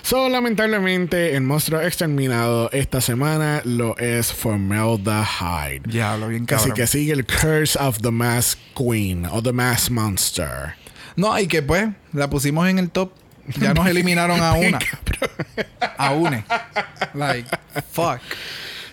[0.02, 5.82] So, lamentablemente, el monstruo exterminado esta semana lo es Formaldehyde.
[5.86, 6.76] Diablo, bien Así cabrón.
[6.76, 10.76] que sigue el Curse of the Mask Queen o the Mask Monster.
[11.16, 13.12] No, y que pues, la pusimos en el top.
[13.60, 14.78] Ya nos eliminaron a una.
[15.98, 16.44] a una.
[17.12, 17.48] Like,
[17.92, 18.20] fuck.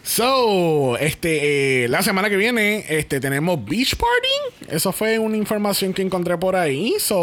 [0.05, 4.71] So, este, eh, la semana que viene, este, tenemos Beach Party.
[4.75, 6.93] Eso fue una información que encontré por ahí.
[6.99, 7.17] So,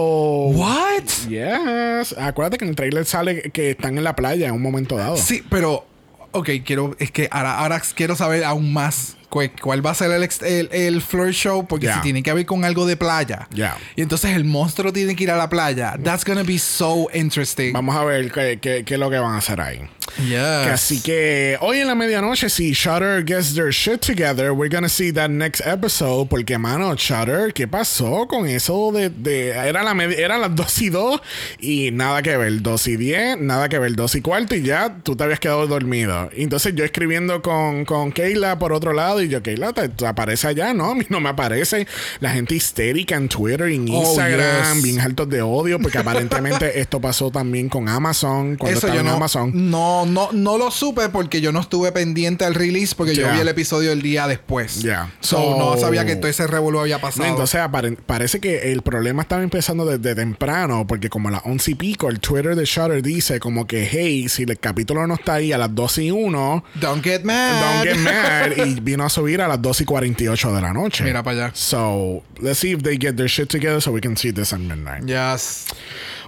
[0.48, 1.04] What?
[1.28, 2.18] Yes.
[2.18, 5.16] Acuérdate que en el trailer sale que están en la playa en un momento dado.
[5.16, 5.86] Sí, pero.
[6.32, 6.96] Ok, quiero.
[6.98, 9.16] Es que ahora, ahora quiero saber aún más.
[9.32, 11.66] Cu- ¿Cuál va a ser el, el, el floor show?
[11.66, 11.96] Porque Yeah.
[11.96, 13.48] si tiene que ver con algo de playa.
[13.54, 13.76] Yeah.
[13.96, 15.96] Y entonces el monstruo tiene que ir a la playa.
[16.04, 17.72] That's gonna be so interesting.
[17.72, 19.80] Vamos a ver qué, qué- qué es lo que van a hacer ahí.
[20.28, 20.68] Yes.
[20.70, 25.10] Así que hoy en la medianoche, si Shutter gets their shit together, we're gonna see
[25.12, 26.28] that next episode.
[26.28, 29.08] Porque, mano, Shutter, ¿qué pasó con eso de.
[29.08, 31.20] de- era la eran las 2 y 2
[31.58, 32.60] y nada que ver.
[32.60, 33.94] 2 y 10, nada que ver.
[33.94, 36.28] 2 y cuarto y ya tú te habías quedado dormido.
[36.36, 40.48] Entonces yo escribiendo con, con Keila por otro lado y yo, Keila, ¿te, te aparece
[40.48, 40.72] allá?
[40.74, 41.86] No, a mí no me aparece.
[42.20, 44.82] La gente histérica en Twitter en Oh, Instagram, yes.
[44.82, 48.56] bien altos de odio, porque aparentemente esto pasó también con Amazon.
[48.56, 49.70] Cuando Eso estaba yo en no, Amazon.
[49.70, 53.32] no, no, no lo supe porque yo no estuve pendiente al release porque yo Ya.
[53.32, 54.82] vi el episodio el día después.
[54.82, 55.10] Ya.
[55.20, 57.28] So, So- no sabía que todo ese revuelo había pasado.
[57.28, 57.60] entonces
[58.06, 62.08] parece que el problema estaba empezando desde temprano, porque como a las 11 y pico,
[62.08, 65.58] el Twitter de Shutter dice como que, hey, si el capítulo no está ahí a
[65.58, 67.60] las 12 y 1, Don't get mad.
[67.60, 68.66] don't get mad.
[68.66, 71.04] y vino subir a las 12 y 48 de la noche.
[71.04, 71.54] Mira para allá.
[71.54, 74.60] So, let's see if they get their shit together so we can see this at
[74.60, 75.04] midnight.
[75.06, 75.66] Yes.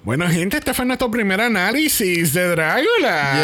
[0.04, 3.34] Bueno, gente, este fue nuestro primer análisis de Drácula.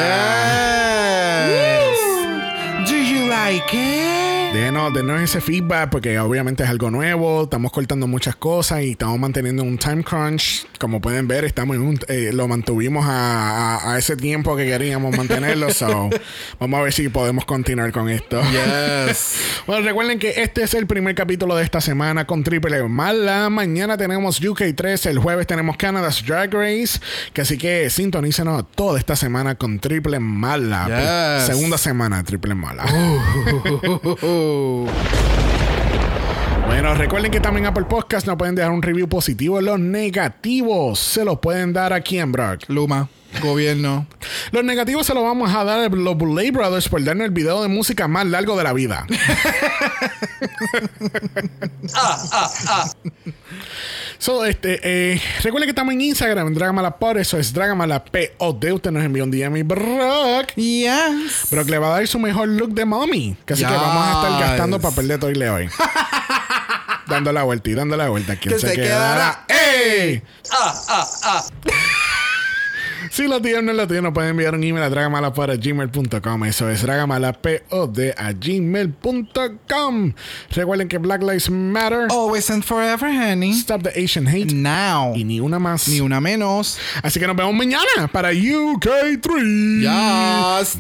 [1.49, 2.89] Yes.
[2.89, 4.30] Do you like it?
[4.53, 9.17] Denos, denos ese feedback porque obviamente es algo nuevo, estamos cortando muchas cosas y estamos
[9.19, 10.67] manteniendo un time crunch.
[10.81, 14.67] Como pueden ver, estamos en un- eh, lo mantuvimos a, a- a ese tiempo que
[14.67, 15.71] queríamos mantenerlo.
[15.73, 16.11] so,
[16.61, 18.41] vamos a ver si podemos continuar con esto.
[18.51, 19.35] Yes.
[19.67, 23.49] Bueno, recuerden que este es el primer capítulo de esta semana con Triple Mala.
[23.51, 26.99] Mañana tenemos UK3, el jueves tenemos Canada's Drag Race.
[27.33, 31.37] Que así que sintonícenos toda esta semana con Triple Mala.
[31.39, 31.47] Yes.
[31.47, 32.85] Segunda semana de Triple Mala.
[36.67, 39.61] Bueno, recuerden que también Apple Podcast nos pueden dejar un review positivo.
[39.61, 42.63] Los negativos se los pueden dar aquí en Brock.
[42.69, 43.09] Luma,
[43.43, 44.07] gobierno.
[44.53, 47.63] Los negativos se los vamos a dar a los Bullet Brothers por darnos el video
[47.63, 49.07] de música más largo de la vida.
[54.21, 58.21] So, este, eh, recuerden que estamos en Instagram, en Dragamalapod, eso es Dragamalapod.
[58.39, 60.53] Usted nos envió un DM y Brock.
[60.57, 61.49] Yes.
[61.51, 63.35] Brock le va a dar su mejor look de mommy.
[63.47, 63.81] Que así que Yes.
[63.81, 65.69] vamos a estar gastando papel de toile hoy.
[67.09, 68.37] dando la vuelta y dando la vuelta.
[68.37, 69.47] ¿Quién Que se, se quedará?
[69.49, 69.73] quedará?
[69.73, 70.23] ¡Ey!
[70.43, 70.51] Sí,
[73.21, 76.45] Si lo tienen, no lo tienen, nos pueden enviar un email a dragamala para gmail.com.
[76.45, 80.15] Eso es dragamalapod a gmail.com.
[80.49, 82.07] Recuerden que Black Lives Matter.
[82.09, 83.53] Always and forever, honey.
[83.53, 84.55] Stop the Asian hate.
[84.55, 85.13] Now.
[85.15, 85.87] Y ni una más.
[85.89, 86.79] Ni una menos.
[87.03, 89.83] Así que nos vemos mañana para UK3.
[89.83, 90.79] Yes.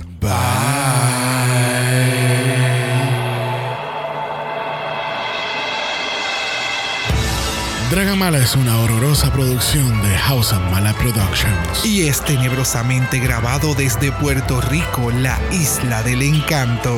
[7.90, 11.84] Dragamala es una horrorosa producción de House of Mala Productions.
[11.84, 16.96] Y es tenebrosamente grabado desde Puerto Rico, la isla del encanto.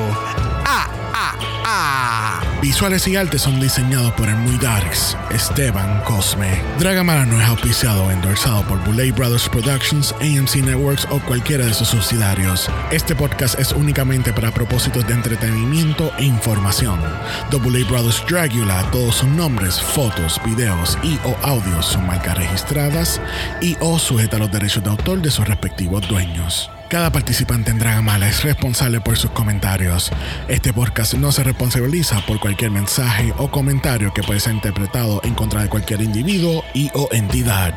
[0.67, 1.35] ¡Ah, ah,
[1.65, 2.43] ah!
[2.61, 6.63] Visuales y artes son diseñados por el muy darks, Esteban Cosme.
[6.79, 11.75] Dragamala no es auspiciado o endorsado por Bullet Brothers Productions, AMC Networks o cualquiera de
[11.75, 12.71] sus subsidiarios.
[12.93, 17.01] Este podcast es únicamente para propósitos de entretenimiento e información.
[17.51, 23.21] The Bullet Brothers Dragula, todos sus nombres, fotos, videos y o audios son marcas registradas
[23.61, 26.71] y o sujeta a los derechos de autor de sus respectivos dueños.
[26.89, 30.13] Cada participante en Dragamala es responsable por sus comentarios.
[30.49, 35.35] Este podcast no se responsabiliza por cualquier mensaje o comentario que puede ser interpretado en
[35.35, 37.75] contra de cualquier individuo y o entidad.